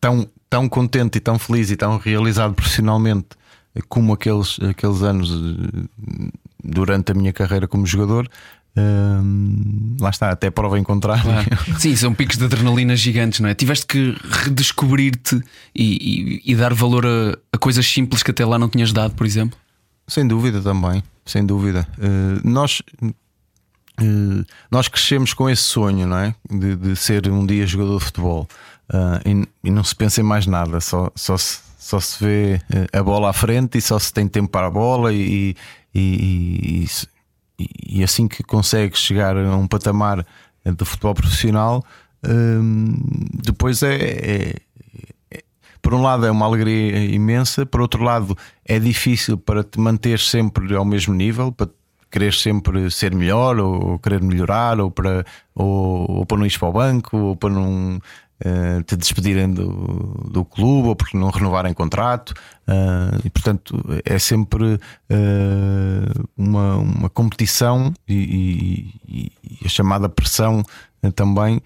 [0.00, 3.28] tão, tão contente e tão feliz e tão realizado profissionalmente
[3.88, 6.28] como aqueles, aqueles anos eh,
[6.62, 8.28] durante a minha carreira como jogador.
[8.76, 11.22] hum, lá está, até prova em contrário.
[11.22, 11.78] Claro.
[11.78, 13.54] Sim, são picos de adrenalina gigantes, não é?
[13.54, 15.40] Tiveste que redescobrir-te
[15.74, 19.14] e, e- e dar valor a, a coisas simples que até lá não tinhas dado,
[19.14, 19.58] por exemplo.
[20.08, 21.86] Sem dúvida também, sem dúvida.
[22.00, 22.82] Eh, nós,
[24.00, 26.34] eh, nós crescemos com esse sonho, não é?
[26.50, 28.48] De, de ser um dia jogador de futebol
[28.92, 32.60] Ah, e, e não se pensa em mais nada, só, só, se, só se vê
[32.92, 35.54] a bola à frente e só se tem tempo para a bola e,
[35.94, 36.86] e,
[37.58, 40.26] e- e assim que consegues chegar a um patamar
[40.64, 41.84] de futebol profissional,
[42.26, 42.94] hum,
[43.44, 44.54] depois é-
[45.30, 45.42] é,
[45.80, 50.18] por um lado é uma alegria imensa, por outro lado é difícil para te manter
[50.20, 51.68] sempre ao mesmo nível, para
[52.10, 55.24] querer sempre ser melhor ou querer melhorar, ou para,
[55.54, 57.98] ou, ou para não ir para o banco, ou para não
[58.44, 62.34] eh, te despedirem do, do clube, ou porque não renovarem contrato.
[62.66, 64.78] Ah, e portanto é sempre
[65.08, 69.32] eh, uma, uma competição e, e- e-
[69.64, 70.62] e chamada pressão
[71.16, 71.60] também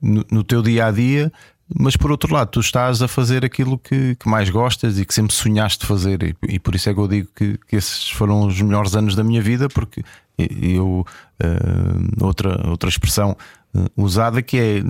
[0.00, 1.30] no, no teu dia a dia
[1.72, 5.14] mas por outro lado, tu estás a fazer aquilo que, que mais gostas e que
[5.14, 8.46] sempre sonhaste fazer, e, e, por isso é que eu digo que, que, esses foram
[8.46, 10.02] os melhores anos da minha vida, porque
[10.36, 11.06] eu,
[11.42, 13.36] uh, outra, outra expressão uh,
[13.96, 14.82] usada que é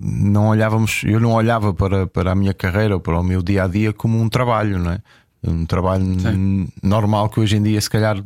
[0.00, 3.64] não olhávamos, eu não olhava para, para a minha carreira ou para o meu dia
[3.64, 5.02] a dia como um trabalho, não é?
[5.42, 6.68] Um trabalho Sim.
[6.82, 8.22] normal que hoje em dia se calhar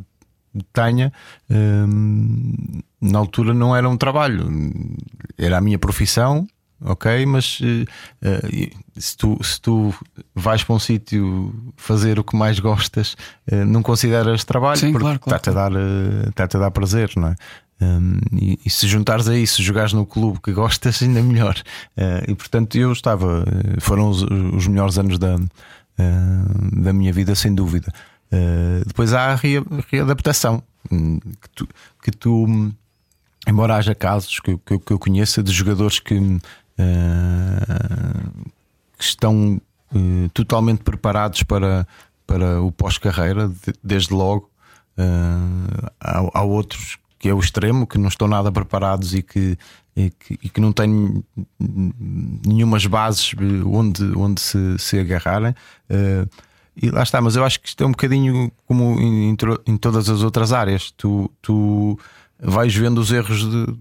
[0.71, 1.11] tenha,
[1.49, 4.47] uh, na altura não era um trabalho,
[5.37, 6.47] era a minha profissão
[6.81, 7.25] ok?
[7.25, 7.85] Mas uh,
[8.97, 9.93] se, tu, se tu
[10.33, 13.15] vais para um sítio fazer o que mais gostas,
[13.51, 16.71] uh, não consideras trabalho Sim, porque claro, claro, está-te a, dar, uh, está a dar
[16.71, 17.35] prazer, não é?
[17.81, 21.61] Um, e, e, se juntares a isso, jogares no clube que gostas, ainda melhor.
[22.27, 23.45] e portanto, eu estava,
[23.79, 25.35] foram os, os melhores anos da,
[26.71, 27.91] da minha vida, sem dúvida.
[28.85, 29.39] depois há a
[29.91, 31.67] readaptação hum, que tu,
[32.01, 32.71] que tu
[33.47, 36.39] embora haja casos que, que, que eu conheça de jogadores que
[36.77, 38.25] eh,
[38.97, 39.61] que estão
[39.93, 41.87] uh, totalmente preparados para,
[42.25, 44.49] para o pós-carreira, de, desde logo.
[44.97, 49.57] Uh, há, há, outros que é o extremo, que não estão nada preparados e que,
[49.95, 51.23] e que, e que não têm
[52.45, 53.33] nenhumas bases
[53.65, 55.55] onde, onde se, se agarrarem.
[56.79, 59.35] e lá está, mas eu acho que isto é um bocadinho como em,
[59.65, 60.91] em todas as outras áreas.
[60.91, 61.97] Tu, tu
[62.39, 63.75] vais vendo os erros de,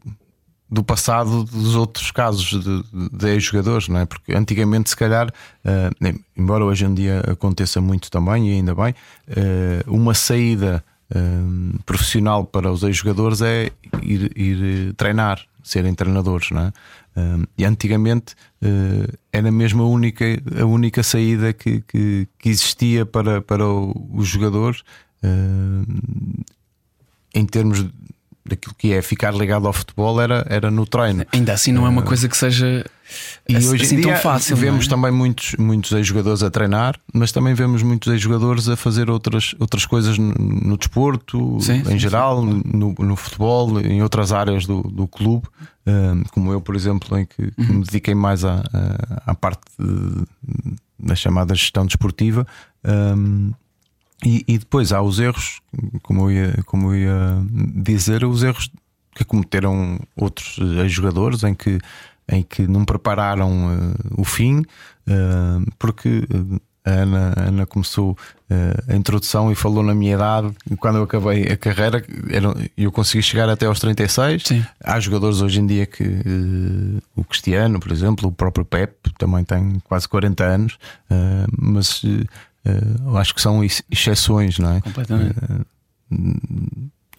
[0.70, 4.07] do passado dos outros casos de, de ex-jogadores, não é?
[4.07, 8.94] Porque antigamente, se calhar, uh, embora hoje em dia aconteça muito também, e ainda bem,
[9.28, 13.71] uh, uma saída uh, profissional para os ex-jogadores é
[14.03, 16.73] ir, ir, treinar, serem treinadores, não é?
[17.57, 18.35] e antigamente
[19.33, 20.25] era mesmo a única,
[20.61, 24.83] a única saída que, que, que existia para, para os jogadores
[27.33, 27.87] em termos
[28.47, 31.25] daquilo que é ficar ligado ao futebol era, era no treino.
[31.33, 32.85] Ainda assim, não é uma coisa que seja
[33.49, 34.57] e assim, hoje em dia, tão fácil.
[34.57, 34.88] Vemos é?
[34.88, 39.85] também muitos, muitos ex-jogadores a treinar, mas também vemos muitos ex-jogadores a fazer outras, outras
[39.87, 42.62] coisas no, no desporto, sim, em sim, geral, sim.
[42.64, 45.47] No, no futebol, em outras áreas do, do clube,
[45.87, 47.79] um, como eu, por exemplo, em que, que uhum.
[47.79, 48.62] me dediquei mais à,
[49.27, 50.25] à, parte de,
[50.99, 52.47] da chamada gestão desportiva.
[52.85, 53.53] Um,
[54.25, 55.61] e, e, depois há os erros,
[56.03, 57.43] como eu, ia, como eu ia
[57.75, 58.71] dizer, os erros
[59.14, 61.79] que cometeram outros jogadores em que,
[62.29, 66.27] em que não prepararam uh, o fim, uh, porque
[66.85, 70.53] a Ana, a Ana começou uh, a introdução e falou na minha idade.
[70.79, 74.43] Quando eu acabei a carreira, era, eu consegui chegar até aos 36.
[74.45, 74.65] Sim.
[74.83, 76.05] Há jogadores hoje em dia que
[77.17, 80.79] o Cristiano, por exemplo, o próprio Pep também tem quase 40 anos,
[81.59, 82.03] mas
[83.05, 84.81] eu acho que são exceções, não é?
[84.81, 85.37] Completamente.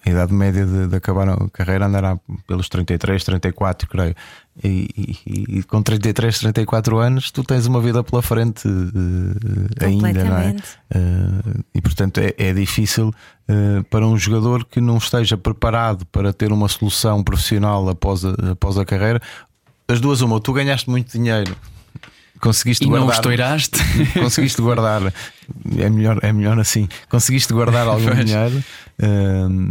[0.05, 4.15] A idade média de, de, acabar a carreira andará pelos 33, 34, creio.
[4.63, 4.87] E,
[5.25, 10.37] e, e, com 33, 34 anos, tu tens uma vida pela frente uh, ainda, não
[10.37, 10.55] é?
[10.95, 16.31] Uh, e portanto é, é difícil uh, para um jogador que não esteja preparado para
[16.31, 19.19] ter uma solução profissional após a, após a carreira.
[19.87, 21.55] As duas, uma, tu ganhaste muito dinheiro
[22.45, 23.07] conseguiste e guardar.
[23.07, 23.79] Não estouraste.
[24.13, 25.13] Conseguiste guardar.
[25.77, 26.87] É melhor, é melhor assim.
[27.09, 28.25] Conseguiste guardar algum pois.
[28.25, 28.63] dinheiro
[29.01, 29.65] uh,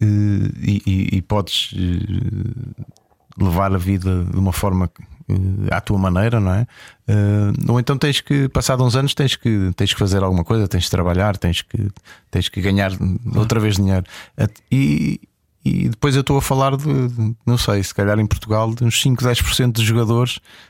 [0.00, 4.90] e, e, e, podes uh, levar a vida de uma forma
[5.28, 6.66] uh, à tua maneira, não é?
[7.68, 10.84] ou então tens que, passado uns anos, tens que, tens que fazer alguma coisa, tens
[10.84, 11.88] que trabalhar, tens que,
[12.30, 12.92] tens que ganhar
[13.34, 14.04] outra vez dinheiro.
[14.70, 15.20] E,
[15.64, 16.86] e depois eu estou a falar de,
[17.44, 20.69] não sei, se calhar em Portugal, de uns 5, 10% de jogadores Uh,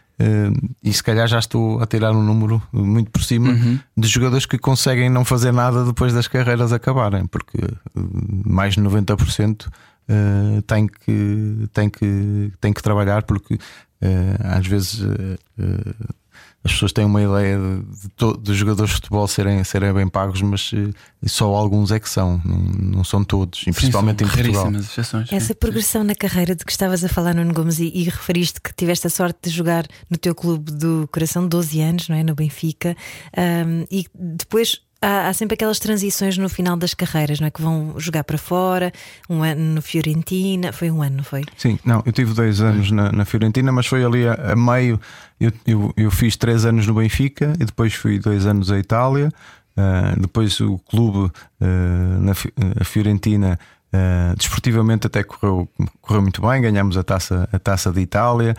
[0.82, 3.78] e se calhar já estou a tirar um número muito por cima uhum.
[3.96, 8.80] de jogadores que conseguem não fazer nada depois das carreiras acabarem, porque uh, mais de
[8.80, 13.58] 90% uh, tem, que, tem, que, tem que trabalhar, porque
[14.42, 15.02] às vezes
[16.62, 20.72] as pessoas têm uma ideia de, dos jogadores de futebol serem, serem bem pagos, mas
[20.72, 20.92] uh,
[21.26, 22.58] só alguns é que são, não,
[22.96, 24.72] não são todos, e principalmente sim, em Portugal.
[24.74, 28.60] Exceções, Essa progressão na carreira de que estavas a falar, Nuno Gomes, e, e, referiste
[28.60, 32.22] que tiveste a sorte de jogar no teu clube do coração 12 anos, não é?
[32.22, 32.94] No Benfica,
[33.66, 37.50] um, e depois há, há, sempre aquelas transições no final das carreiras, não é?
[37.50, 38.92] Que vão jogar para fora,
[39.28, 41.44] um ano no Fiorentina, foi um ano, não foi?
[41.56, 45.00] Sim, não, eu tive dois anos na, na Fiorentina, mas foi ali a, a meio.
[45.40, 49.30] Eu, eu, eu, fiz três anos no Benfica e depois fui dois anos à Itália.
[49.70, 51.30] Uh, depois o clube uh,
[52.20, 52.32] na
[52.78, 53.58] a Fiorentina
[53.94, 55.68] uh, desportivamente até correu,
[56.02, 58.54] correu muito bem, ganhamos a taça, a taça de Itália.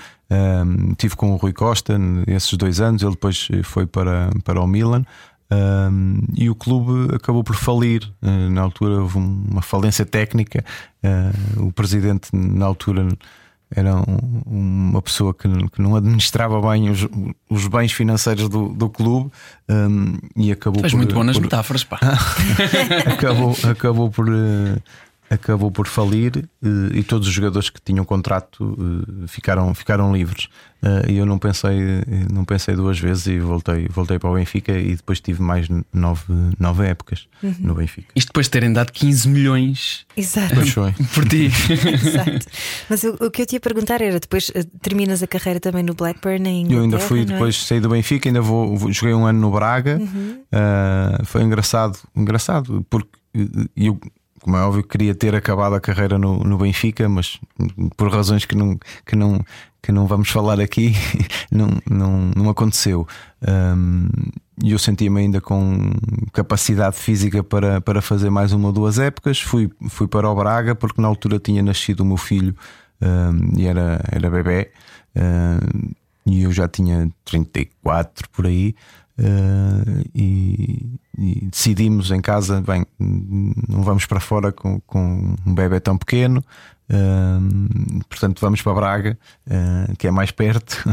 [0.98, 5.06] tive com o Rui Costa esses dois anos, ele depois foi para, para o Milan.
[5.52, 8.04] Um, e o clube acabou por falir.
[8.22, 10.64] Uh, na altura houve uma falência técnica.
[11.04, 13.08] Uh, o presidente, na altura,
[13.74, 14.42] era um,
[14.92, 17.08] uma pessoa que, que, não administrava bem os,
[17.50, 19.32] os bens financeiros do, do clube
[19.70, 20.82] um, e acabou.
[20.82, 22.00] Tu por, muito bom nas por, metáforas, pá.
[23.14, 24.30] acabou, acabou por.
[24.30, 24.82] Uh,
[25.32, 28.78] acabou por falir eh, e todos os jogadores que tinham contrato
[29.24, 30.50] eh, ficaram, ficaram livres.
[30.84, 31.80] Eh, e eu não pensei,
[32.30, 36.24] não pensei duas vezes e voltei, voltei para o Benfica e depois tive mais nove,
[36.60, 37.56] nove épocas uhum.
[37.60, 38.10] no Benfica.
[38.14, 40.54] Isto depois de terem dado 15 milhões Exato.
[41.16, 41.46] por ti.
[41.46, 42.46] Exato.
[42.90, 44.52] Mas o, o, que eu te ia perguntar era: depois
[44.82, 47.26] terminas a carreira também no Blackburn em Eu ainda fui, é?
[47.26, 49.98] depois saí do Benfica, ainda vou, vou, joguei um ano no Braga.
[49.98, 50.42] Uhum.
[50.52, 53.22] Uh, foi engraçado, engraçado, porque
[53.78, 53.98] eu
[54.42, 57.40] como é óbvio, queria ter acabado a carreira no, no Benfica, mas
[57.96, 59.40] por razões que não, que não,
[59.82, 60.94] que não vamos falar aqui,
[61.52, 63.08] não, não, não aconteceu.
[63.48, 64.10] Um,
[64.64, 65.92] eu sentia-me ainda com
[66.34, 69.40] capacidade física para, para fazer mais uma ou duas épocas.
[69.40, 72.56] Fui, fui para o Braga, porque na altura tinha nascido o meu filho
[73.02, 74.72] um, e era, era bebê.
[75.16, 75.92] Um,
[76.26, 78.76] e eu já tinha 34 por aí.
[79.20, 85.80] Uh, e, e, decidimos em casa: bem, não vamos para fora com, com um bebê
[85.80, 86.44] tão pequeno,
[86.90, 90.84] uh, portanto, vamos para Braga, uh, que é mais perto,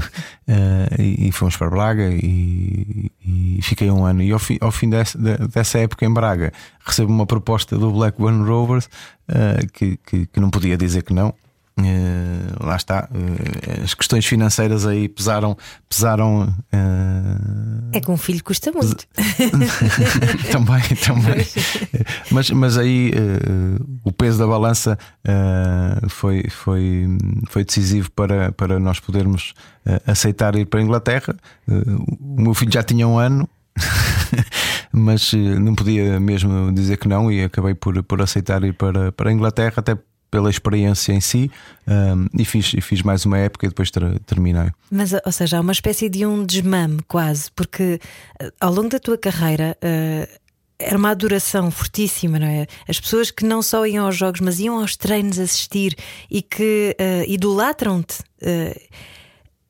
[0.98, 2.10] e, e, fomos para Braga.
[2.10, 4.22] E, e, fiquei um ano.
[4.22, 5.16] E ao, fi, ao fim desse,
[5.52, 6.52] dessa época em Braga,
[6.84, 8.88] recebo uma proposta do Blackburn Rovers
[9.72, 11.34] que, que, que não podia dizer que não.
[11.78, 15.56] Uh, lá está, uh, as questões financeiras aí pesaram.
[15.88, 17.88] pesaram uh...
[17.92, 19.06] É que um filho custa muito.
[20.50, 21.46] também, também.
[22.32, 23.12] mas, mas aí
[24.04, 24.98] o peso da balança
[26.08, 27.06] foi, foi,
[27.48, 29.54] foi decisivo para, para nós podermos
[30.06, 31.34] aceitar ir para a Inglaterra.
[31.66, 33.48] o meu filho já tinha um ano.
[34.92, 39.30] mas não podia mesmo dizer que não e acabei por, por aceitar ir para, para
[39.30, 39.96] a Inglaterra, até
[40.30, 41.50] pela experiência em si
[41.86, 44.70] um, e, fiz, e fiz mais uma época e depois ter, terminei.
[44.90, 48.00] Mas, ou seja, há uma espécie de um desmame quase, porque
[48.40, 49.76] eh, ao longo da tua carreira.
[49.82, 50.48] Uh,
[50.80, 52.64] era uma adoração fortíssima, não é?
[52.86, 55.96] As pessoas que não só iam aos jogos, mas iam aos treinos assistir
[56.30, 58.20] e que uh, idolatram-te.
[58.40, 58.78] Uh,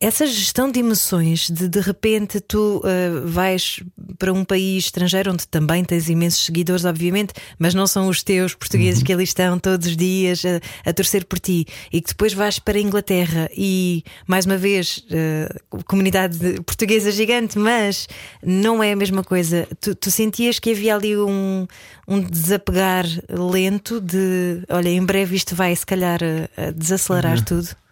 [0.00, 3.80] essa gestão de emoções, de de repente tu uh, vais
[4.16, 8.54] para um país estrangeiro onde também tens imensos seguidores, obviamente, mas não são os teus
[8.54, 9.06] portugueses uhum.
[9.06, 12.60] que ali estão todos os dias a, a, torcer por ti, e que depois vais
[12.60, 18.08] para a Inglaterra e, mais uma vez, uh, comunidade portuguesa gigante, mas
[18.42, 19.66] não é a mesma coisa.
[19.80, 21.66] Tu, tu sentias que havia ali um,
[22.06, 27.44] um desapegar lento de olha, em breve isto vai se calhar a, a desacelerar uhum.
[27.44, 27.87] tudo?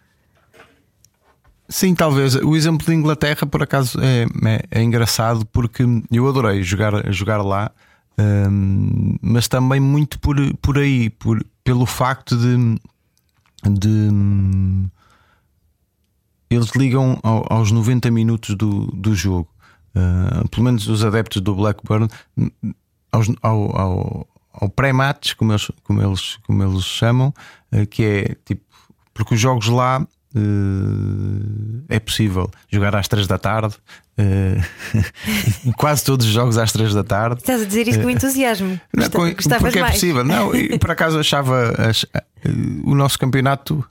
[1.69, 2.35] Sim, talvez.
[2.35, 7.41] O exemplo de Inglaterra, por acaso, é, é, é engraçado porque eu adorei jogar, jogar
[7.41, 7.71] lá,
[8.17, 12.79] um, mas também muito por, por aí, por, pelo facto de,
[13.69, 14.09] de
[16.49, 19.49] eles ligam ao, aos 90 minutos do, do jogo.
[19.95, 22.07] Uh, pelo menos os adeptos do Blackburn,
[23.11, 27.33] aos, ao, ao, ao pré-match, como eles, como, eles, como eles chamam,
[27.73, 28.63] uh, que é tipo,
[29.13, 30.07] porque os jogos lá
[31.89, 33.75] é possível jogar às 3 da tarde.
[35.67, 37.39] Uh, quase todos os jogos às 3 da tarde.
[37.39, 38.81] Estás a dizer isso com eh, entusiasmo.
[38.91, 39.91] Não, com, porque é mais.
[39.91, 40.23] é possível.
[40.23, 40.51] Não,
[40.81, 42.03] por acaso achava as,
[42.83, 43.85] o nosso campeonato,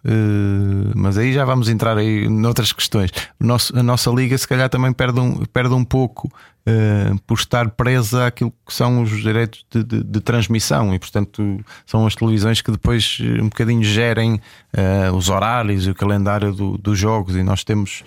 [0.97, 3.12] mas aí já vamos entrar aí noutras questões.
[3.39, 6.29] Nosso, a nossa liga, se calhar, também perde um, perde um pouco
[6.66, 11.64] uh, por estar presa àquilo que são os direitos de, de, de, transmissão e, portanto,
[11.87, 16.53] são as televisões que depois eh, um bocadinho gerem uh, os horários e o calendário
[16.53, 17.37] do, dos jogos.
[17.37, 18.03] E nós temos.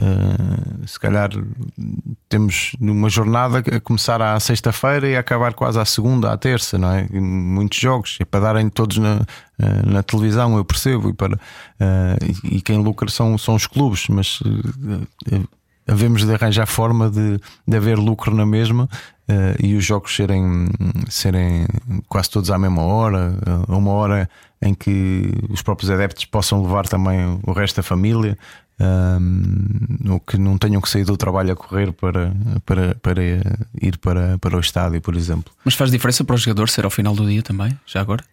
[0.00, 1.28] Uh, se calhar
[2.26, 6.78] temos numa jornada a começar à sexta-feira e a acabar quase à segunda, à terça,
[6.78, 7.06] não é?
[7.12, 11.34] E muitos jogos, é para darem todos na, uh, na televisão, eu percebo, e, para,
[11.34, 11.38] uh,
[12.44, 14.40] e, e, quem lucra são, são os clubes, mas
[15.86, 17.38] havemos de arranjar forma de,
[17.68, 18.84] de haver lucro na mesma
[19.28, 20.66] uh, e os jogos serem,
[21.10, 21.66] serem
[22.08, 23.34] quase todos à mesma hora,
[23.68, 24.30] a uma hora
[24.62, 28.38] em que os próprios adeptos possam levar também o resto da família.
[28.80, 32.32] Um, eh, que não tenham que sair do trabalho a correr para,
[32.64, 33.22] para, para
[33.80, 35.52] ir para, para o estádio, por exemplo.
[35.64, 38.24] Mas faz diferença para o jogador ser ao final do dia também, já agora?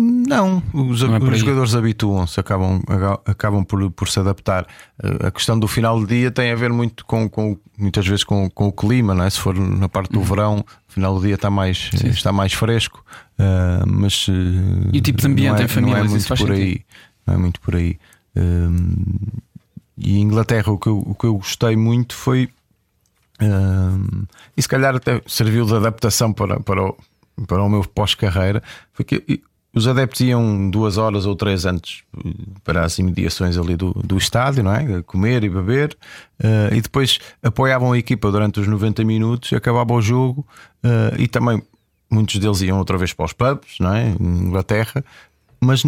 [0.00, 2.80] Não, os, não é os jogadores habituam-se, acabam,
[3.26, 4.64] acabam por, por se adaptar.
[5.02, 8.22] Eh, a questão do final do dia tem a ver muito com, com muitas vezes
[8.22, 9.30] com, com o clima, não é?
[9.30, 10.24] Se for na parte do uhum.
[10.24, 13.04] verão, o final do dia está mais, está mais fresco,
[13.40, 14.32] uh, mas uh,
[14.92, 16.80] e o tipo de ambiente é, em família não é muito por aí,
[17.26, 17.98] não é muito por aí.
[18.36, 19.40] Uh,
[19.98, 22.48] e Inglaterra o que, eu, o que eu gostei muito foi
[23.40, 24.24] Um,
[24.56, 26.96] e se calhar até serviu de adaptação para, para, o,
[27.46, 28.62] para o meu pós-carreira.
[28.92, 29.42] Foi que
[29.74, 32.30] os adeptos iam duas horas ou três antes eh,
[32.64, 35.02] para as imediações ali do, do estádio, não é?
[35.02, 35.96] Comer e beber,
[36.42, 40.44] uh, e depois apoiavam a equipa durante os 90 minutos, acabava o jogo,
[40.84, 41.62] uh, e também
[42.10, 44.08] muitos deles iam outra vez para os pubs, não é?
[44.08, 45.04] Em Inglaterra,
[45.60, 45.82] mas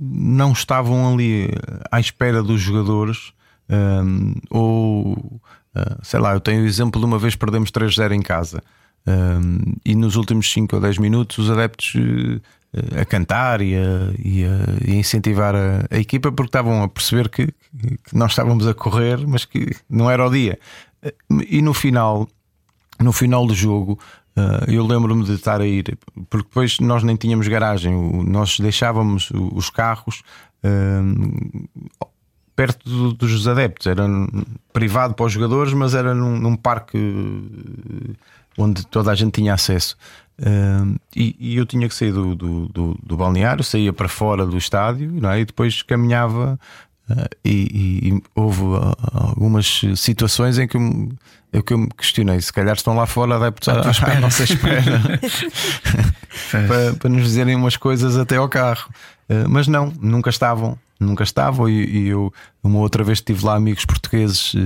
[0.00, 1.50] não estavam ali
[1.90, 3.32] à espera dos jogadores,
[3.68, 8.22] um, ou uh, sei lá, eu tenho o exemplo de uma vez perdemos 3-0 em
[8.22, 8.62] casa.
[9.06, 11.94] Um, e nos últimos 5 ou 10 minutos os adeptos
[12.74, 16.82] eh, a cantar e a, e a, e a incentivar a, a, equipa porque estavam
[16.82, 20.58] a perceber que, que, nós estávamos a correr, mas que não era o dia.
[21.50, 22.26] E no final,
[22.98, 23.98] no final do jogo,
[24.36, 25.96] eh, eu lembro-me de estar a ir,
[26.28, 27.94] porque depois nós nem tínhamos garagem,
[28.26, 30.22] nós deixávamos os carros
[30.64, 31.68] uh,
[32.56, 34.04] perto dos adeptos, era
[34.72, 36.98] privado para os jogadores, mas era num, num parque
[38.58, 39.96] onde toda a gente tinha acesso.
[40.38, 44.44] Uh, e, e, eu tinha que sair do, do, do, do, balneário, saía para fora
[44.44, 45.40] do estádio é?
[45.40, 46.58] e depois caminhava.
[47.10, 51.12] Uh, e, e, houve uh, algumas situações em que eu,
[51.52, 54.44] eu, que eu me questionei: se calhar estão lá fora adeptos à, à, à nossa
[54.44, 55.20] espera.
[56.50, 58.90] Para, para, nos dizerem umas coisas até ao carro.
[59.28, 62.32] Uh, mas não, nunca estavam nunca estavam e, e, eu
[62.62, 64.58] uma outra vez tive lá amigos portugueses uh,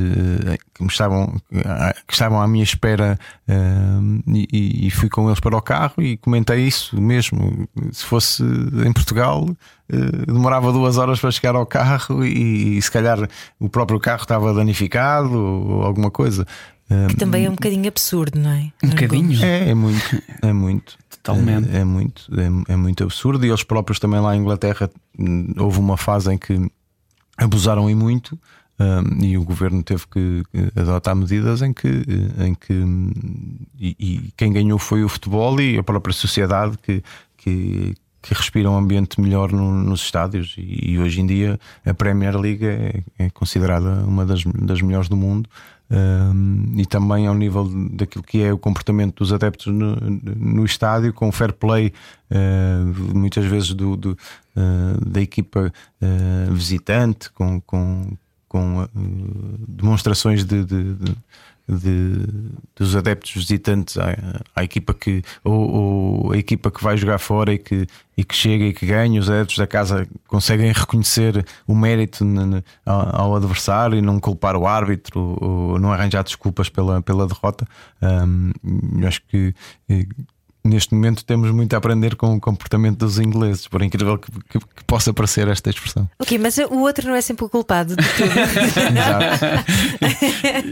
[0.74, 1.41] que me estavam
[2.07, 3.18] que estavam à minha espera
[3.49, 8.43] uh, e, e, fui com eles para o carro e comentei isso mesmo se fosse
[8.43, 13.28] em Portugal uh, demorava duas horas para chegar ao carro e, e, se calhar
[13.59, 16.47] o próprio carro estava danificado ou alguma coisa
[17.11, 18.72] que também é um bocadinho absurdo, não é?
[18.82, 19.45] Um bocadinho?
[19.45, 20.97] É, é muito, é muito.
[21.29, 21.70] Totalmente.
[21.74, 23.45] É, é muito, é, é, muito absurdo.
[23.45, 26.70] E eles próprios também lá em Inglaterra hum, houve uma fase em que
[27.37, 28.39] abusaram e muito.
[28.81, 30.45] Um, e o governo teve que
[30.76, 31.89] adotar medidas em que,
[32.39, 33.11] em que hum,
[33.79, 37.03] e, e, quem ganhou foi o futebol e a própria sociedade que,
[37.37, 40.55] que, que respira um ambiente melhor no, nos estádios.
[40.57, 45.09] E, e, hoje em dia a Premier League é, é considerada uma das, das melhores
[45.09, 45.51] do mundo
[45.91, 51.12] um, e também ao nível daquilo que é o comportamento dos adeptos no, no estádio,
[51.14, 51.93] com fair play,
[52.30, 54.11] uh, muitas vezes do, do
[54.57, 55.72] uh, da equipa
[56.03, 58.16] uh, visitante, com, com,
[58.49, 58.86] com
[59.66, 61.16] demonstrações de, de, de
[61.69, 62.25] de,
[62.75, 64.16] dos adeptos visitantes à,
[64.57, 68.35] à equipa que ou, ou, a equipa que vai jogar fora e que, e que
[68.35, 72.25] chega e que ganha, os adeptos da casa conseguem reconhecer o mérito
[72.87, 77.66] ao, adversário e não culpar o árbitro ou não arranjar desculpas pela, pela derrota.
[78.03, 78.53] Um,
[79.07, 79.55] acho que
[80.65, 84.59] neste momento temos muito a aprender com o comportamento dos ingleses, por incrível que, que,
[84.59, 86.09] que possa parecer esta expressão.
[86.19, 88.29] Ok, mas o outro não é sempre o culpado de tudo.
[88.89, 89.45] Exato.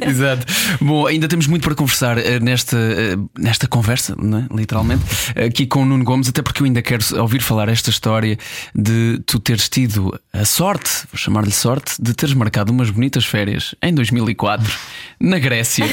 [0.06, 0.46] Exato.
[0.80, 4.46] Bom, ainda temos muito para conversar uh, nesta, uh, nesta conversa, né?
[4.52, 5.04] literalmente,
[5.36, 8.38] aqui com o Nuno Gomes, até porque eu ainda quero ouvir falar esta história
[8.74, 13.74] de tu teres tido a sorte, vou chamar-lhe sorte, de teres marcado umas bonitas férias
[13.82, 14.72] em 2004
[15.20, 15.86] na Grécia,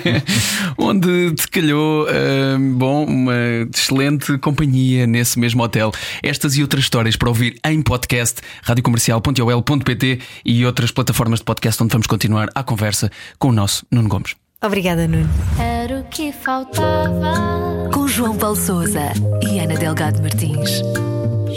[0.76, 3.34] onde te calhou, uh, bom, uma
[3.74, 5.92] excelente companhia nesse mesmo hotel.
[6.22, 11.92] Estas e outras histórias para ouvir em podcast, radiocomercial.ol.pt e outras plataformas de podcast onde
[11.92, 14.34] vamos continuar a conversa com o nosso Nuno Gomes.
[14.62, 15.28] Obrigada, Nuno.
[15.58, 17.88] Era o que faltava.
[17.92, 20.82] Com João Paulo Souza e Ana Delgado Martins.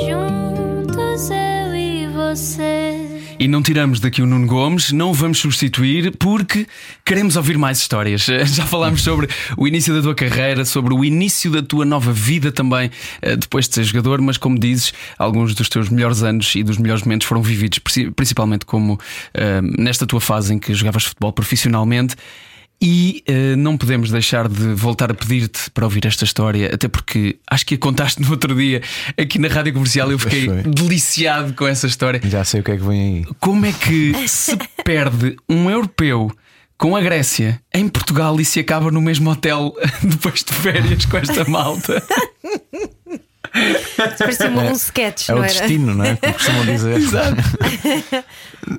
[0.08, 2.83] Juntos eu e você.
[3.44, 6.66] E não tiramos daqui o Nuno Gomes, não vamos substituir porque
[7.04, 8.22] queremos ouvir mais histórias.
[8.48, 9.28] Já falámos sobre
[9.58, 12.90] o início da tua carreira, sobre o início da tua nova vida também,
[13.22, 16.78] eh, depois de ser jogador, mas como dizes, alguns dos teus melhores anos e dos
[16.78, 17.80] melhores momentos foram vividos,
[18.16, 19.00] principalmente como uh,
[19.78, 22.16] nesta tua fase em que jogavas futebol profissionalmente.
[22.82, 27.38] E uh, não podemos deixar de voltar a pedir-te para ouvir esta história, até porque
[27.50, 28.82] acho que a contaste no outro dia
[29.18, 30.12] aqui na rádio comercial.
[30.12, 32.20] Eu fiquei deliciado com essa história.
[32.24, 33.36] Já sei o que é que vem aí.
[33.40, 36.30] Como é que se perde um europeu
[36.78, 41.18] com a Grécia em Portugal e se acaba no mesmo hotel depois de férias com
[41.18, 42.04] esta malta?
[44.18, 45.54] Parecia um, é, um sketch, é não o era?
[45.54, 46.16] destino, não é?
[46.16, 46.98] Como costumam dizer.
[47.00, 47.44] Exato.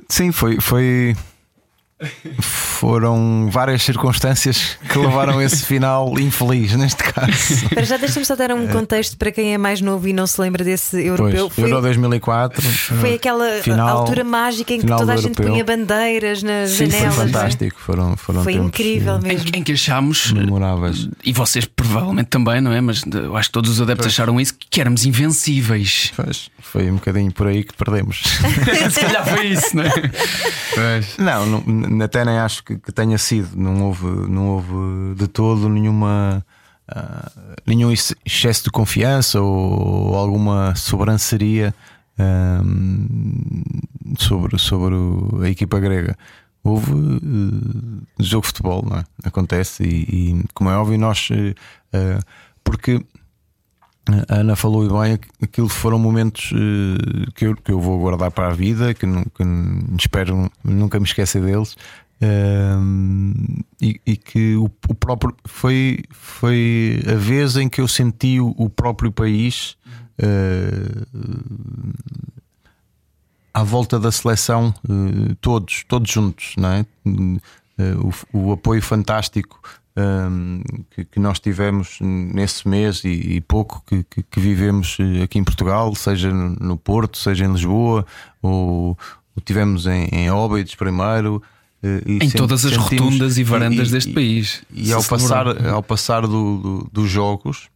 [0.08, 1.16] Sim, foi, foi
[2.40, 7.68] foram várias circunstâncias que levaram esse final infeliz, neste caso.
[7.68, 10.40] Para já deixa-me só dar um contexto para quem é mais novo e não se
[10.40, 11.48] lembra desse europeu.
[11.48, 12.62] Pois, foi, Euro 2004.
[13.00, 15.52] Foi aquela final, altura mágica em que toda a gente europeu.
[15.52, 17.14] punha bandeiras nas Sim, janelas.
[17.14, 17.26] Foi é?
[17.28, 19.50] fantástico, foram, foram Foi incrível mesmo.
[19.54, 21.08] Em, em, que achámos memoráveis.
[21.24, 22.80] E vocês provavelmente também, não é?
[22.80, 24.14] Mas eu acho que todos os adeptos pois.
[24.14, 26.12] acharam isso que éramos invencíveis.
[26.16, 28.22] Pois, foi um bocadinho por aí que perdemos.
[28.90, 29.92] se calhar foi isso, não é?
[30.74, 31.16] Pois.
[31.18, 35.68] Não, não até nem acho que, que, tenha sido, não houve, não houve de todo
[35.68, 36.44] nenhuma.
[36.86, 41.74] Uh, nenhum excesso de confiança ou alguma sobranceria
[44.18, 44.94] sobre, sobre
[45.42, 46.14] a equipa grega.
[46.62, 49.04] Houve uh, jogo de futebol, não é?
[49.24, 51.28] Acontece, e, e como é óbvio, nós.
[51.30, 52.22] Uh,
[52.62, 53.04] porque
[54.06, 58.48] a Ana falou bem, aquilo foram momentos uh, que, eu, que eu vou guardar para
[58.48, 59.44] a vida, que, que
[59.98, 61.76] espero nunca me esquecer deles.
[62.22, 68.40] Uh, e, e, que o, o, próprio foi, foi a vez em que eu senti
[68.40, 69.76] o, o próprio país
[70.22, 71.06] uh,
[73.52, 74.74] à volta da seleção,
[75.40, 76.86] todos, todos juntos, não é?
[78.32, 79.60] o, o apoio fantástico
[79.96, 85.22] um, que, que, nós tivemos nesse mês e, e pouco que, que, que, vivemos eh,
[85.22, 88.04] aqui em Portugal, seja no Porto, seja em Lisboa,
[88.42, 88.98] ou,
[89.36, 91.40] ou tivemos em, em Óbidos primeiro.
[91.82, 94.62] Eh, e em todas as rotundas e varandas e, deste país.
[94.72, 97.68] E, ao passar, ao passar do, do, dos jogos,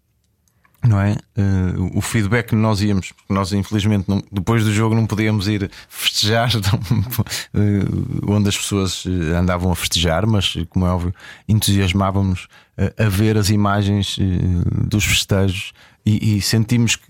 [0.89, 1.16] não é?
[1.36, 5.47] Uh, o feedback que nós íamos, porque nós infelizmente não, depois do jogo não podíamos
[5.47, 11.14] ir festejar uh, onde as pessoas eh, andavam a festejar, mas como é óbvio,
[11.47, 14.18] entusiasmávamos uh, a ver as imagens
[14.86, 15.72] dos festejos
[16.05, 17.09] e, e sentimos que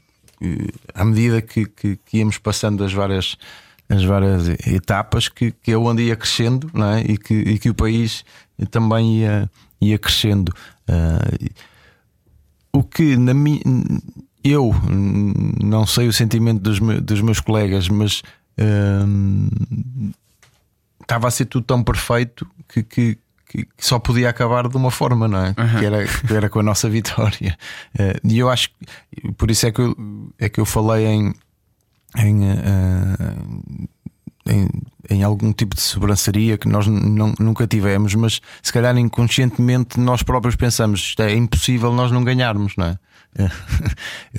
[0.95, 3.37] à medida que, que, que, íamos passando as várias,
[3.89, 7.01] as várias etapas que, que é onde ia crescendo não é?
[7.03, 8.24] e, que, e que o país
[8.70, 9.51] também ia,
[9.81, 10.53] ia crescendo.
[10.89, 11.51] Uh,
[12.79, 13.61] o que na minha.
[14.45, 14.72] Eu
[15.62, 18.22] não sei o sentimento dos, meus, dos meus colegas, mas
[19.07, 19.49] hum,
[21.03, 23.18] estava a ser tudo tão perfeito que, que,
[23.49, 25.49] que, só podia acabar de uma forma, não é?
[25.49, 25.79] Uhum.
[25.79, 27.59] Que, era, que era com a nossa vitória.
[27.99, 29.97] Uh, e eu acho que por isso é que eu,
[30.39, 31.35] é que eu falei em,
[32.16, 33.89] em, uh,
[34.49, 34.69] em
[35.11, 40.23] em algum tipo de sobranceria que nós não, nunca tivemos, mas se calhar inconscientemente nós
[40.23, 42.99] próprios pensamos é impossível nós não ganharmos, não é?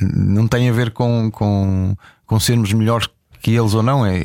[0.01, 1.95] não tem a ver com, com,
[2.25, 3.07] com sermos melhores
[3.41, 4.21] que eles ou não, é.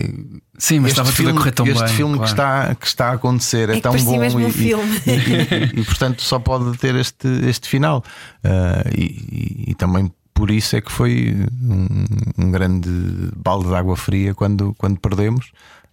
[0.58, 1.84] Sim, mas estava filme, tudo a correr tão este bem.
[1.84, 2.24] Este filme claro.
[2.24, 5.00] que, está, que está a acontecer é, é tão bom mesmo e, um filme.
[5.06, 8.04] E, e, e, portanto só pode ter este, este final.
[8.44, 12.90] Uh, e, também por isso é que foi um, um grande
[13.36, 15.52] balde de água fria quando, quando perdemos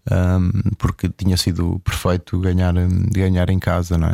[0.10, 2.74] um, porque tinha sido perfeito ganhar,
[3.12, 4.14] ganhar em casa, não é?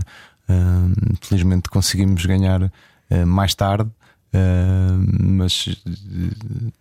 [0.50, 3.90] Um, felizmente conseguimos ganhar uh, mais tarde,
[4.34, 5.68] uh, mas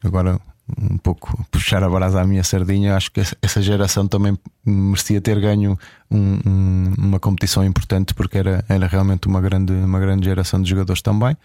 [0.04, 0.40] agora
[0.80, 5.40] um pouco puxar a brasa à minha sardinha, acho que essa geração também merecia ter
[5.40, 5.78] ganho
[6.10, 10.68] um, um, uma competição importante porque era, era realmente uma grande, uma grande geração de
[10.68, 11.36] jogadores também.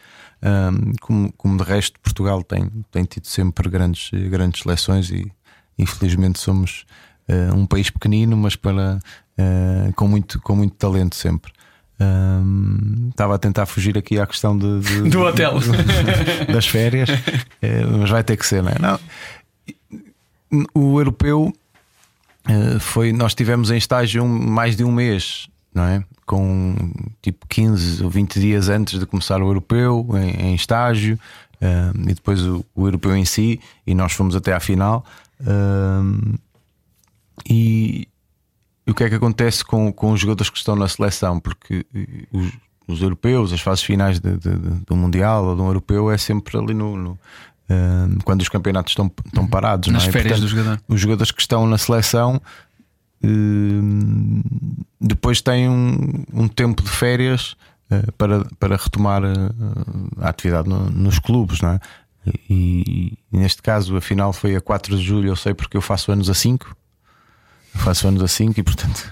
[0.43, 5.31] Um, como, como de resto, Portugal tem, tem tido sempre grandes, grandes seleções e
[5.77, 6.85] infelizmente somos
[7.29, 8.99] uh, um país pequenino, mas para,
[9.37, 11.51] uh, com, muito, com muito talento sempre.
[11.99, 17.09] Um, estava a tentar fugir aqui à questão de, de, do hotel de, das férias,
[17.61, 18.79] eh, mas vai ter que ser, não é?
[18.79, 18.99] Não,
[20.73, 21.53] o europeu
[22.79, 23.13] foi.
[23.13, 26.03] Nós tivemos em estágio mais de um mês, não é?
[26.31, 26.75] Com
[27.21, 31.19] tipo 15 ou 20 dias antes de começar o europeu, em, em estágio,
[32.07, 35.05] e depois o, o, europeu em si, e nós fomos até à final.
[37.49, 38.07] E,
[38.87, 41.39] e o que é que acontece com, com os jogadores que estão na seleção?
[41.39, 41.85] Porque
[42.31, 42.51] os,
[42.87, 46.17] os europeus, as fases finais de, de, de, do Mundial ou de um europeu é
[46.17, 49.91] sempre ali no, no uh, quando os campeonatos estão, estão parados.
[49.91, 50.11] Nas é?
[50.11, 50.81] férias Portanto, do jogador.
[50.87, 52.41] Os jogadores que estão na seleção
[54.99, 57.55] depois têm um, um, tempo de férias
[57.91, 59.21] uh, para, para retomar
[60.19, 61.79] a atividade no, nos clubes, não é?
[62.49, 65.81] E, e, neste caso, a final foi a 4 de julho, eu sei porque eu
[65.81, 66.75] faço anos a 5
[67.73, 69.11] faço anos a 5 e portanto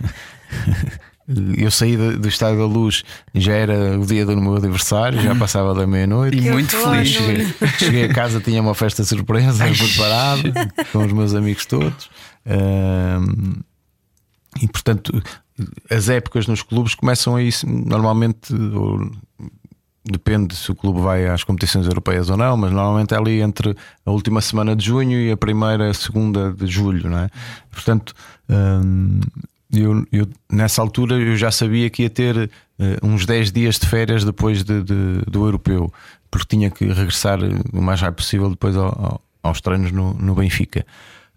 [1.57, 3.03] eu saí do, Estádio da Luz
[3.33, 6.37] já era o dia do meu aniversário, já passava da meia-noite.
[6.37, 7.09] E muito feliz.
[7.09, 12.09] Cheguei, cheguei, a casa, tinha uma festa surpresa preparada com os meus amigos todos.
[12.47, 13.61] Um,
[14.61, 15.21] e portanto,
[15.89, 18.53] as épocas nos clubes começam a isso normalmente.
[18.53, 19.11] Ou,
[20.05, 23.75] depende se o clube vai às competições europeias ou não, mas normalmente é ali entre
[24.05, 27.29] a última semana de junho e a primeira, segunda de julho, não é?
[27.69, 28.13] Portanto,
[28.49, 29.19] hum,
[29.71, 33.87] eu, eu, nessa altura eu já sabia que ia ter uh, uns 10 dias de
[33.87, 35.93] férias depois de, de, do europeu,
[36.31, 37.39] porque tinha que regressar
[37.71, 40.85] o mais rápido possível depois ao, ao, aos treinos no, no Benfica.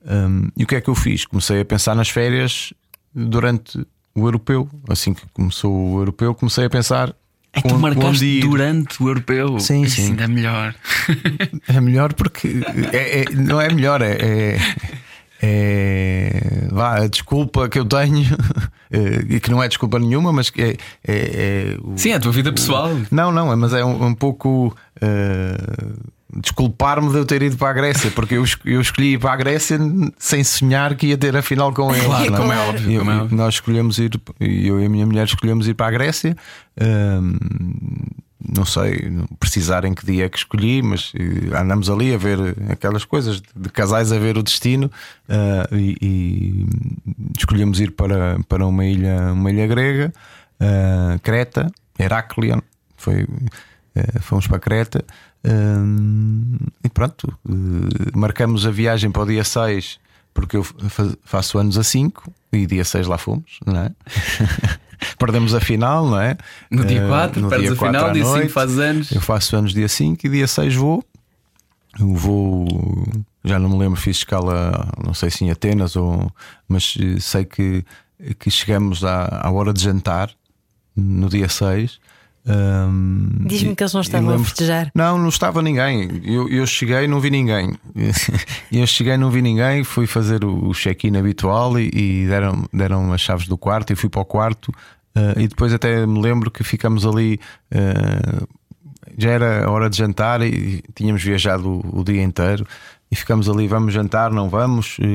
[0.04, 1.24] Um, e o que é que eu fiz?
[1.26, 2.72] Comecei a pensar nas férias
[3.14, 3.78] durante
[4.14, 4.68] o europeu.
[4.88, 7.14] Assim que começou o europeu, comecei a pensar
[7.54, 9.58] é que tu marcaste durante o europeu.
[9.60, 10.06] Sim, Isso sim.
[10.10, 10.74] ainda é melhor.
[11.68, 12.60] É melhor porque
[12.92, 14.58] é, é, não é melhor, é, é,
[15.40, 18.24] é, vá, a desculpa que eu tenho
[18.90, 20.76] eh, e que não é desculpa nenhuma, mas que é.
[21.06, 22.90] é, o- Sim, é a tua vida pessoal.
[23.10, 24.74] Não, não, mas é um, um pouco.
[25.00, 25.56] eh,
[26.34, 29.36] Desculpar-me de eu ter ido para a Grécia, porque eu, eu escolhi ir para a
[29.36, 29.78] Grécia
[30.18, 32.04] sem sonhar que ia ter a final com eles.
[32.04, 33.36] Claro, não como é óbvio, E eu- como é óbvio.
[33.36, 34.10] Nós escolhemos ir,
[34.40, 36.34] eu e a minha mulher escolhemos ir para a Grécia.
[36.80, 37.36] Ahm,
[38.54, 42.18] não sei não precisar em que dia é que escolhi, mas eh, andamos ali a
[42.18, 42.38] ver
[42.70, 44.90] aquelas coisas de, casais a ver o destino
[45.28, 46.66] ah, e, e
[47.38, 50.12] escolhemos ir para, para uma ilha, uma ilha grega,
[50.58, 52.60] ah, Creta, Heraklion.
[52.96, 53.26] Foi,
[53.94, 55.04] eh, fomos para Creta
[55.46, 59.98] hum, e pronto, eh, marcamos a viagem para o dia 6
[60.34, 63.90] porque eu fa- faço anos a 5 e dia 6 lá fomos, não é?
[65.18, 66.36] Perdemos a final, não é?
[66.70, 68.52] No dia Eh, 4, no perdes dia a 4 final, dia 5 noite.
[68.52, 69.10] fazes anos.
[69.12, 71.04] Eu faço anos dia 5 e dia 6 vou.
[71.98, 72.66] Eu vou,
[73.44, 76.30] já não me lembro, fiz escala, não sei se em Atenas ou.
[76.68, 77.84] Mas eh, sei que,
[78.38, 80.30] que chegamos à, à hora de jantar
[80.96, 82.00] no dia 6.
[82.44, 84.90] Hum, Diz-me que eles não estavam a lembro- festejar.
[84.94, 86.20] Não, não estava ninguém.
[86.24, 87.74] Eu, eu cheguei, não vi ninguém.
[88.72, 89.84] Eu cheguei, não vi ninguém.
[89.84, 93.92] Fui fazer o o check-in habitual e, e deram, deram as chaves do quarto.
[93.92, 94.72] E fui para o quarto.
[95.14, 97.38] eh, e depois até me lembro que ficamos ali.
[97.70, 98.42] eh,
[99.18, 102.66] já era a hora de jantar e tínhamos viajado o, o dia inteiro.
[103.10, 104.96] E ficamos ali, vamos jantar, não vamos.
[105.00, 105.06] eh,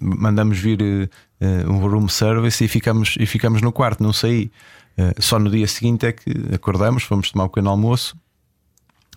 [0.00, 1.08] mandamos vir
[1.40, 4.50] eh, um room service e ficamos, e ficamos no quarto, não saí.
[4.96, 8.16] Eh, só no dia seguinte é que acordamos, fomos tomar um pequeno almoço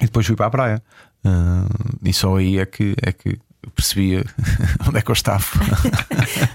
[0.02, 0.84] e depois fui para a praia.
[1.24, 1.66] Ah,
[2.04, 3.40] e só aí é que, é que
[3.76, 4.24] percebia
[4.88, 5.46] onde é que eu estava.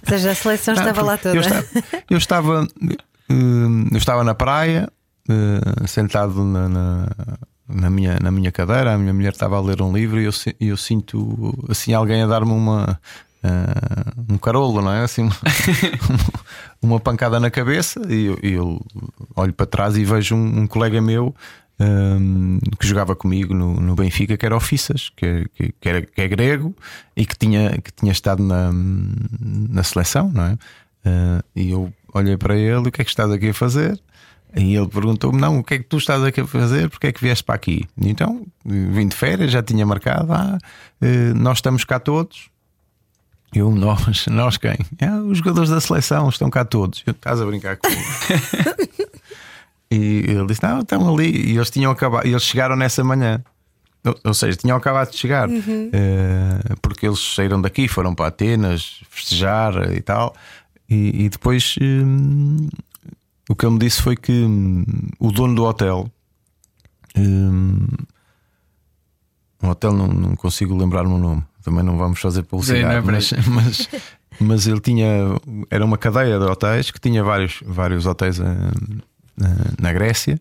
[0.02, 1.36] Ou seja, a seleção Não, estava lá toda.
[1.36, 1.66] Eu estava,
[2.10, 2.68] eu estava,
[3.30, 4.90] hum, eu estava na praia,
[5.28, 7.08] eh, sentado na, na,
[7.68, 8.94] na minha, na minha cadeira.
[8.94, 12.22] A minha mulher estava a ler um livro e eu, e eu sinto assim alguém
[12.22, 13.00] a dar-me uma.
[13.42, 15.02] Ah, um carolo, não é?
[15.04, 15.36] Assim, uma,
[16.80, 18.86] uma pancada na cabeça, e eu, eu
[19.36, 21.34] olho para trás e vejo um, um colega meu
[21.80, 25.88] hum, que jogava comigo no, no Benfica, que era o Fissas, que, é- que, que
[25.88, 26.74] era, que é grego
[27.16, 30.58] e que tinha, que tinha estado na, na seleção, não é?
[31.04, 34.00] Ah, e eu olhei para ele: o que é que estás aqui a fazer?
[34.54, 36.88] E ele perguntou-me: Não, o que é que tu estás aqui a fazer?
[36.90, 37.88] Porque é que vieste para aqui?
[38.00, 40.32] Então vim de férias, já tinha marcado.
[40.32, 40.58] Ah,
[41.00, 42.51] eh, nós estamos cá todos.
[43.54, 44.76] Eu, nós, nós quem?
[45.00, 47.02] Ah, os jogadores da seleção estão cá todos.
[47.06, 48.00] Eu, estás a brincar comigo.
[49.90, 51.52] e ele disse: Não, estão ali.
[51.52, 53.42] E eles tinham acabado, eles chegaram nessa manhã.
[54.04, 59.00] Ou, ou seja, tinham acabado de chegar Eh, porque eles saíram daqui, foram para Atenas
[59.08, 60.34] festejar e tal.
[60.88, 62.68] E, e depois hum,
[63.48, 64.84] o que ele me disse foi que hum,
[65.18, 66.10] o dono do hotel,
[67.16, 67.86] hum,
[69.62, 73.00] o hotel não, não consigo lembrar-me o nome, também não vamos fazer publicidade, Sim, é
[73.00, 73.88] mas, mas,
[74.40, 75.06] mas ele tinha,
[75.70, 78.44] era uma cadeia de hotéis que tinha vários, vários hotéis eh,
[79.36, 79.48] na,
[79.80, 80.40] na Grécia.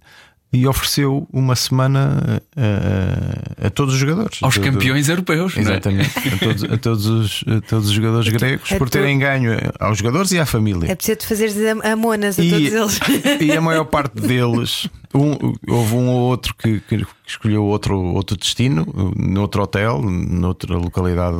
[0.53, 4.39] E ofereceu uma semana a, a- a todos os jogadores.
[4.41, 5.65] Aos Do- do- campeões europeus, não é?
[5.65, 9.51] Exatamente, a todos, a todos os, a todos os jogadores gregos a por terem ganho
[9.79, 10.91] aos jogadores e à família.
[10.91, 12.99] É preciso tu fazeres am- amonas a E- todos eles.
[13.41, 18.35] E a maior parte deles, um- houve um ou outro que, que escolheu outro, outro
[18.35, 18.85] destino,
[19.15, 21.37] noutro hotel, noutra localidade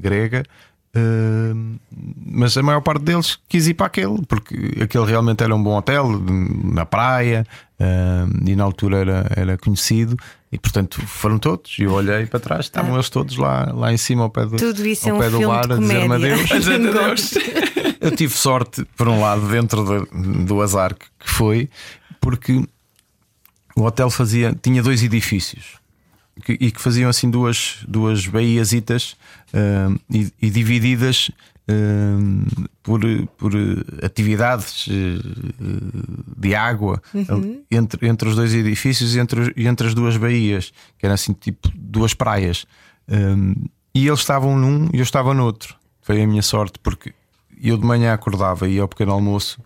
[0.00, 0.44] grega.
[2.26, 5.76] Mas a maior parte deles quis ir para aquele, porque aquele realmente era um bom
[5.76, 6.08] hotel,
[6.64, 7.46] na praia,
[7.78, 10.16] eh, e na altura era, era conhecido,
[10.50, 11.76] e portanto foram todos.
[11.78, 14.56] E eu olhei para trás, estavam eles todos lá, lá em cima ao pé do,
[14.56, 16.50] Tudo isso é ao um pé do de a dizer-me adeus.
[16.66, 17.34] Adeus.
[18.00, 21.68] Eu tive sorte, por um lado, dentro de- do azar que que foi,
[22.20, 22.62] porque
[23.74, 25.78] o hotel fazia, tinha dois edifícios
[26.44, 29.16] que- e que faziam assim duas, duas baíasitas
[29.54, 31.30] hum, e, e divididas
[31.68, 32.44] hum,
[32.82, 33.00] por,
[33.38, 33.52] por
[34.02, 35.18] atividades eh,
[36.36, 37.02] de água
[37.70, 41.70] entre, entre os dois edifícios e entre, entre as duas baías, que eram assim tipo
[41.74, 42.66] duas praias.
[43.08, 43.54] Hum,
[43.94, 45.74] e eles estavam num e eu estava no outro.
[46.02, 47.12] Foi a minha sorte, porque
[47.62, 49.58] eu de manhã acordava e ia ao pequeno almoço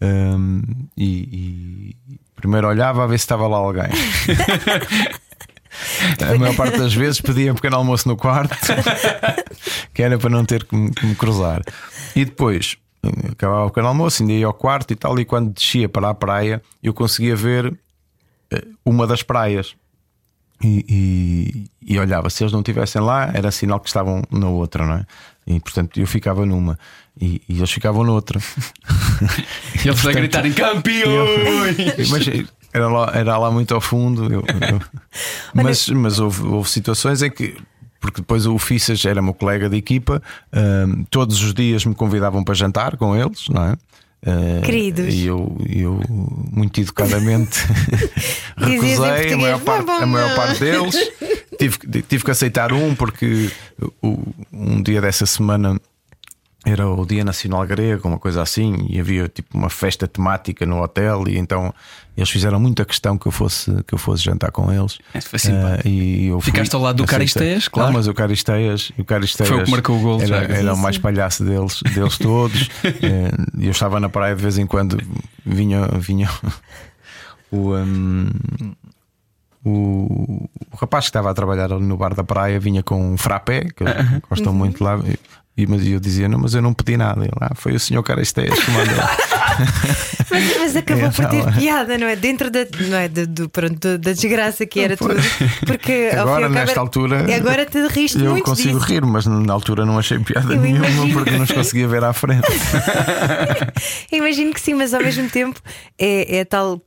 [0.00, 0.60] hum,
[0.96, 3.88] e, e primeiro olhava a ver se estava lá alguém.
[6.34, 8.56] A maior parte das vezes pedia um pequeno almoço no quarto,
[9.94, 11.62] que era para não ter que me, que me cruzar.
[12.16, 12.76] E depois
[13.30, 15.18] acabava o pequeno almoço, ainda ia ao quarto e tal.
[15.18, 17.76] E quando descia para a praia, eu conseguia ver
[18.50, 19.74] eh, uma das praias.
[20.62, 24.84] E, e- e olhava, se eles não estivessem lá, era sinal que estavam na outra,
[24.84, 25.06] não é?
[25.46, 26.78] E portanto eu ficava numa
[27.18, 28.40] e, e eles ficavam noutra.
[29.84, 31.76] E eles a gritarem campeões!
[32.10, 32.26] Mas
[32.78, 34.24] era lá, era lá muito ao fundo.
[34.32, 34.80] eu- eu-
[35.54, 37.56] mas mas houve, houve situações em que.
[38.00, 40.22] Porque depois o Fissas era meu colega de equipa,
[40.54, 43.72] hum, todos os dias me convidavam para jantar com eles, não é?
[44.24, 45.12] Uh, Queridos.
[45.14, 47.58] E eu, eu muito educadamente
[48.56, 50.96] recusei a maior, parte, a maior parte deles.
[51.58, 53.50] tive, tive que aceitar um, porque
[54.02, 54.18] o,
[54.52, 55.76] um dia dessa semana
[56.68, 60.82] era o Dia Nacional Grego, uma coisa assim, e havia tipo uma festa temática no
[60.82, 61.72] hotel, e então
[62.16, 64.98] eles fizeram muita questão que eu fosse, que eu fosse jantar com eles.
[65.14, 67.90] É, foi uh, e eu Ficaste ao lado do Caristeias, claro.
[67.90, 70.22] Não, mas o Caristeias, o Caristeias foi o que marcou o gol.
[70.22, 72.68] Era, era o mais palhaço deles, deles todos.
[72.84, 75.00] Eh, eu estava na praia de vez em quando,
[75.44, 76.28] vinha, vinha
[77.50, 77.74] o.
[77.74, 78.28] Um,
[79.64, 80.48] o,
[80.80, 83.84] rapaz que estava a trabalhar ali no bar da praia vinha com um frappé, que
[84.28, 84.58] gostam uhum.
[84.58, 84.98] muito lá.
[85.58, 87.24] E mas eu dizia, não, mas eu não pedi nada.
[87.24, 88.94] Ele, ah, foi o senhor Caristeias que mandou.
[90.30, 92.16] mas, mas, acabou é, por ter não, piada, não é?
[92.16, 93.08] Dentro da, não é?
[93.08, 95.16] Do, do, pronto, da desgraça que era tudo.
[95.66, 98.38] Porque agora, nesta altura, agora te riste eu muito.
[98.38, 98.92] Eu consigo disso.
[98.92, 101.12] rir, mas na altura não achei piada eu nenhuma imagino.
[101.12, 102.46] porque não os conseguia ver à frente.
[104.12, 105.60] imagino que sim, mas ao mesmo tempo
[105.98, 106.80] é, é tal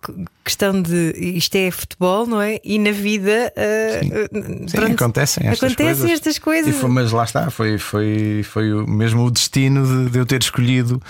[0.44, 2.60] questão de isto é futebol, não é?
[2.64, 4.68] E na vida uh, sim.
[4.68, 6.12] Sim, acontecem estas acontecem coisas.
[6.12, 6.76] estas coisas.
[6.76, 11.02] Foi, mas lá está, foi, foi, foi mesmo o destino de, de eu ter escolhido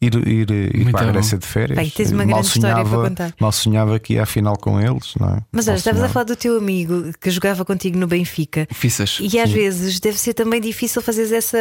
[0.00, 1.76] ir, ir, ir para a Grécia de férias.
[1.76, 3.34] Pai, tens uma mal grande sonhava, história para contar.
[3.38, 5.40] Mal sonhava que ia à final com eles, não é?
[5.52, 8.66] Mas olha, estavas a falar do teu amigo que jogava contigo no Benfica.
[8.72, 9.18] Fissas.
[9.20, 9.54] E às Sim.
[9.54, 11.58] vezes deve ser também difícil fazer essa,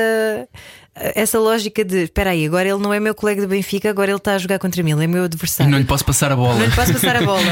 [0.95, 4.17] essa lógica de espera aí, agora ele não é meu colega do Benfica, agora ele
[4.17, 5.69] está a jogar contra mim, ele é meu adversário.
[5.69, 6.55] E não lhe posso passar a bola.
[6.55, 7.41] Não lhe posso passar a bola.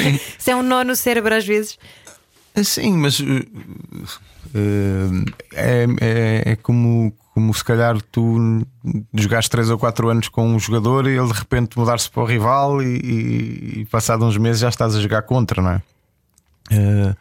[0.38, 1.76] Isso é um nó no cérebro às vezes.
[2.62, 5.24] Sim, mas uh, uh,
[5.54, 8.62] é, é, é como como se calhar tu
[9.14, 12.26] jogaste 3 ou 4 anos com um jogador e ele de repente mudar-se para o
[12.26, 15.82] rival e, e, e passado uns meses já estás a jogar contra, não é?
[16.70, 17.16] Uh,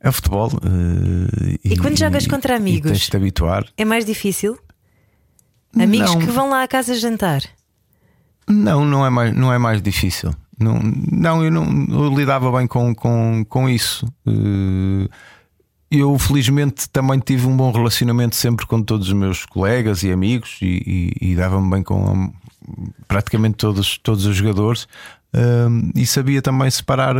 [0.00, 0.48] é futebol.
[0.48, 3.64] Uh, e, e, quando jogas contra amigos, tens de te habituar.
[3.76, 4.58] É mais difícil?
[5.78, 6.18] Amigos não.
[6.18, 7.42] que vão lá à casa jantar?
[8.48, 10.34] Não, não é mais, não é mais difícil.
[10.58, 10.80] Não,
[11.12, 14.04] não, eu não eu lidava bem com, com, com isso.
[14.26, 15.08] Uh,
[15.90, 20.58] eu felizmente também tive um bom relacionamento sempre com todos os meus colegas e amigos
[20.60, 22.32] e, e, e dava-me bem com
[23.06, 24.86] praticamente todos, todos os jogadores.
[25.34, 27.14] Um, e sabia também separar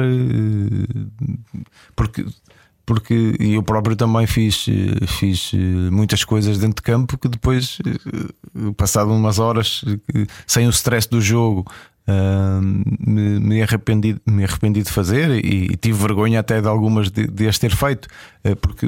[1.94, 2.24] porque
[2.88, 4.64] porque eu próprio também fiz,
[5.06, 5.52] fiz
[5.92, 7.78] muitas coisas dentro de campo que depois,
[8.78, 9.84] passado umas horas,
[10.46, 11.70] sem o stress do jogo,
[13.06, 17.26] me, me, arrependi, me arrependi de fazer e, e tive vergonha até de algumas de,
[17.26, 18.06] de as ter feito,
[18.44, 18.86] uh, porque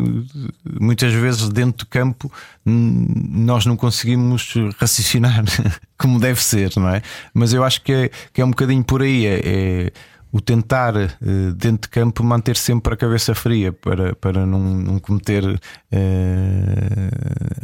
[0.81, 2.33] muitas vezes dentro do campo
[2.65, 5.45] nós não conseguimos raciocinar
[5.99, 7.03] como deve ser, não é?
[7.35, 9.27] Mas eu acho que é, que é um bocadinho por aí.
[9.27, 9.93] É, é
[10.33, 14.99] o tentar uh, dentro de campo manter sempre a cabeça fria para, para não, não
[15.01, 15.59] cometer uh,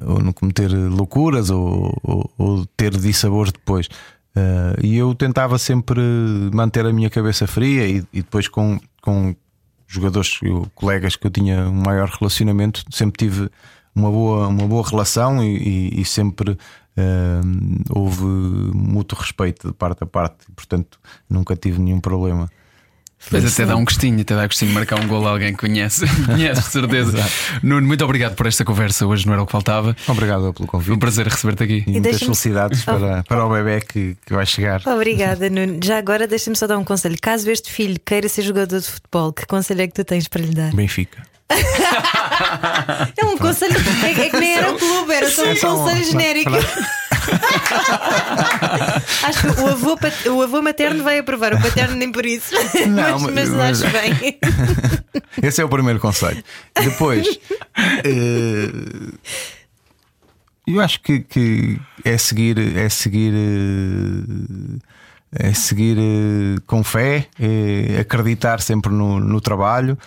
[0.05, 3.89] ou não cometer loucuras ou, ou, ou ter dissabores depois.
[4.37, 6.01] Uh, e eu tentava sempre
[6.53, 9.35] manter a minha cabeça fria e, e depois com, com
[9.87, 10.39] jogadores,
[10.75, 13.51] colegas que eu tinha um maior relacionamento, sempre tive
[13.95, 16.59] uma boa, uma boa relação e, e, e sempre uh,
[17.89, 22.51] houve mútuo respeito de parte a parte, portanto nunca tive nenhum problema.
[23.31, 25.59] Mas até dá um gostinho, até dá gostinho de marcar um gol a alguém que
[25.59, 27.25] conhece, conhece de certeza.
[27.63, 29.07] Nuno, muito obrigado por esta conversa.
[29.07, 29.97] Hoje não era o que faltava.
[30.07, 30.93] Obrigado pelo convite.
[30.93, 31.85] Um prazer receber-te aqui.
[31.87, 32.85] E, e muitas felicidades oh.
[32.85, 34.83] para, para o bebê que, que vai chegar.
[34.87, 35.79] Obrigada, Nuno.
[35.83, 37.17] Já agora deixa-me só dar um conselho.
[37.21, 40.43] Caso este filho queira ser jogador de futebol, que conselho é que tu tens para
[40.43, 40.73] lhe dar?
[40.75, 41.23] Benfica.
[43.17, 43.77] é um conselho.
[44.05, 46.51] É, é que nem era o clube, era só um é conselho genérico.
[49.25, 49.99] acho que o avô,
[50.35, 52.55] o avô materno vai aprovar, o paterno nem por isso.
[52.89, 54.39] Não, mas, mas, mas acho bem.
[55.43, 56.43] Esse é o primeiro conselho.
[56.75, 59.13] Depois, uh,
[60.67, 64.79] eu acho que, que, é seguir, é seguir, uh,
[65.33, 69.99] é seguir uh, com fé, é acreditar sempre no, no trabalho,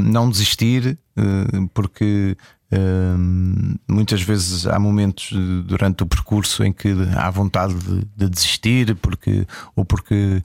[0.00, 0.98] não desistir,
[1.72, 2.36] porque
[3.88, 5.30] muitas vezes há momentos
[5.66, 9.46] durante o percurso em que há vontade de, de desistir porque,
[9.76, 10.42] ou porque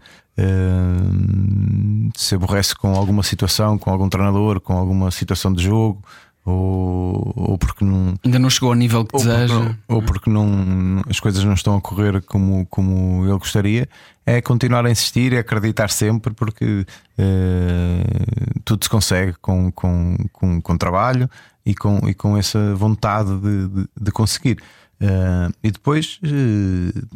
[2.16, 6.04] se aborrece com alguma situação, com algum treinador, com alguma situação de jogo.
[6.50, 10.30] Ou, ou porque não ainda não chegou ao nível que ou deseja, porque, ou porque
[10.30, 13.88] não, as coisas não estão a correr como, como ele gostaria,
[14.26, 16.86] é continuar a insistir, é acreditar sempre, porque
[17.18, 21.30] uh, tudo se consegue com, com, com, com trabalho
[21.66, 24.60] e com, e com essa vontade de, de, de conseguir.
[25.02, 27.08] Uh, e depois, uh,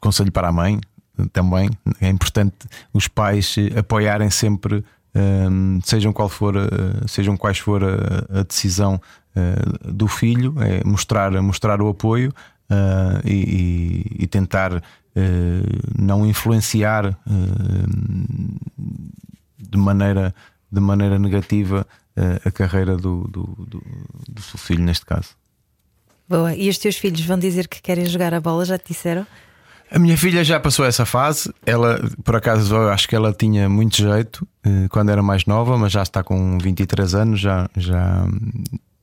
[0.00, 0.80] conselho para a mãe
[1.32, 1.68] também,
[2.00, 2.56] é importante
[2.92, 4.84] os pais apoiarem sempre,
[5.84, 6.54] sejam, qual for,
[7.08, 9.00] sejam quais for a, a decisão
[9.84, 12.32] do filho, é mostrar, mostrar o apoio.
[12.70, 14.80] Uh, e, e, tentar
[15.98, 17.18] não influenciar
[19.58, 20.32] de maneira,
[20.70, 21.84] de maneira negativa
[22.44, 23.82] a carreira do, do, do,
[24.28, 25.30] do seu filho, neste caso.
[26.30, 26.54] Boa.
[26.54, 28.64] E os teus filhos vão dizer que querem jogar a bola?
[28.64, 29.26] Já te disseram?
[29.90, 31.52] A minha filha já passou essa fase.
[31.66, 35.76] Ela, por acaso, eu acho que ela tinha muito jeito eh, quando era mais nova,
[35.76, 38.24] mas já está com 23 anos, já, já,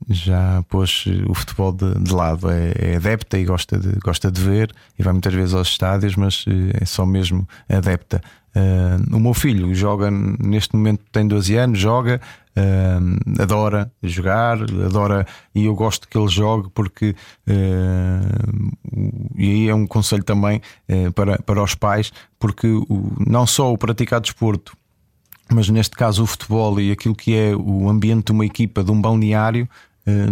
[0.09, 2.49] já pôs o futebol de, de lado.
[2.49, 6.15] É, é, adepta e gosta de, gosta de ver e vai muitas vezes aos estádios,
[6.15, 8.21] mas eh, é só mesmo adepta.
[8.57, 12.19] Uh, o meu filho joga, neste momento tem 12 anos, joga,
[12.57, 17.15] uh, adora jogar, adora e eu gosto que ele jogue porque
[17.47, 18.73] uh,
[19.35, 20.59] e aí é um conselho também
[21.13, 24.75] para, para os pais, porque o, não só o praticar desporto,
[25.53, 28.91] mas neste caso o futebol e aquilo que é o ambiente de uma equipa, de
[28.91, 29.69] um balneário,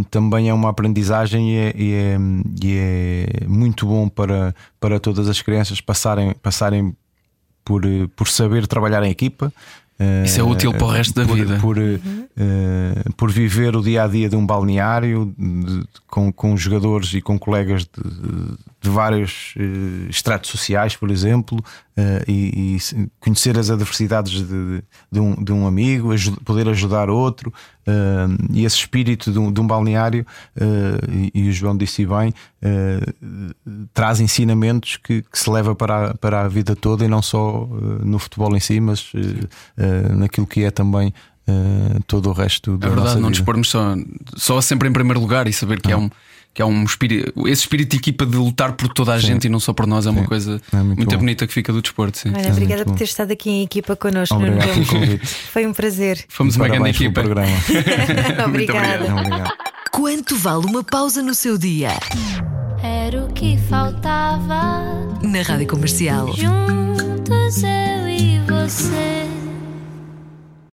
[0.10, 2.18] também é uma aprendizagem e é, e é,
[2.64, 6.96] e é, muito bom para, para todas as crianças passarem, passarem
[7.66, 9.51] por, eh, por saber trabalhar em equipa.
[10.26, 11.57] Isso é útil para o resto da por, vida.
[11.59, 12.28] Por, uhum.
[12.38, 17.22] uh, por viver o dia a dia de um balneário de, com, com jogadores e
[17.22, 23.72] com colegas de, de vários uh, estratos sociais, por exemplo, uh, e, e, conhecer as
[23.72, 26.10] adversidades de, de, um, de um amigo,
[26.44, 27.52] poder ajudar outro,
[27.88, 30.26] uh, e esse espírito de um, um balneário,
[31.10, 32.34] e, e, o João disse bem,
[33.94, 37.68] traz ensinamentos que, que, se leva para a, para a vida toda e não só
[38.04, 39.12] no futebol em si, mas
[40.16, 41.14] naquilo que é também.
[42.08, 43.96] todo o resto da É verdade, não nos pormos só,
[44.36, 46.10] só sempre em primeiro lugar e saber que é um
[46.56, 49.28] que é um espírito, esse espírito de equipa de lutar por toda a sim.
[49.28, 50.28] gente e não só por nós é uma sim.
[50.28, 52.18] coisa é muito, muito bonita que fica do desporto.
[52.18, 52.32] Sim.
[52.34, 54.34] Olha, obrigada é por ter estado aqui em equipa connosco.
[54.34, 55.28] Obrigado pelo convite.
[55.51, 56.24] Foi um prazer.
[56.30, 57.22] Fomos uma grande equipa.
[58.47, 59.14] Obrigada.
[59.14, 59.53] Obrigado.
[59.91, 61.89] Quanto vale uma pausa no seu dia?
[62.82, 64.82] Era o que faltava
[65.22, 66.34] na rádio comercial.
[66.38, 69.25] Juntos eu e você.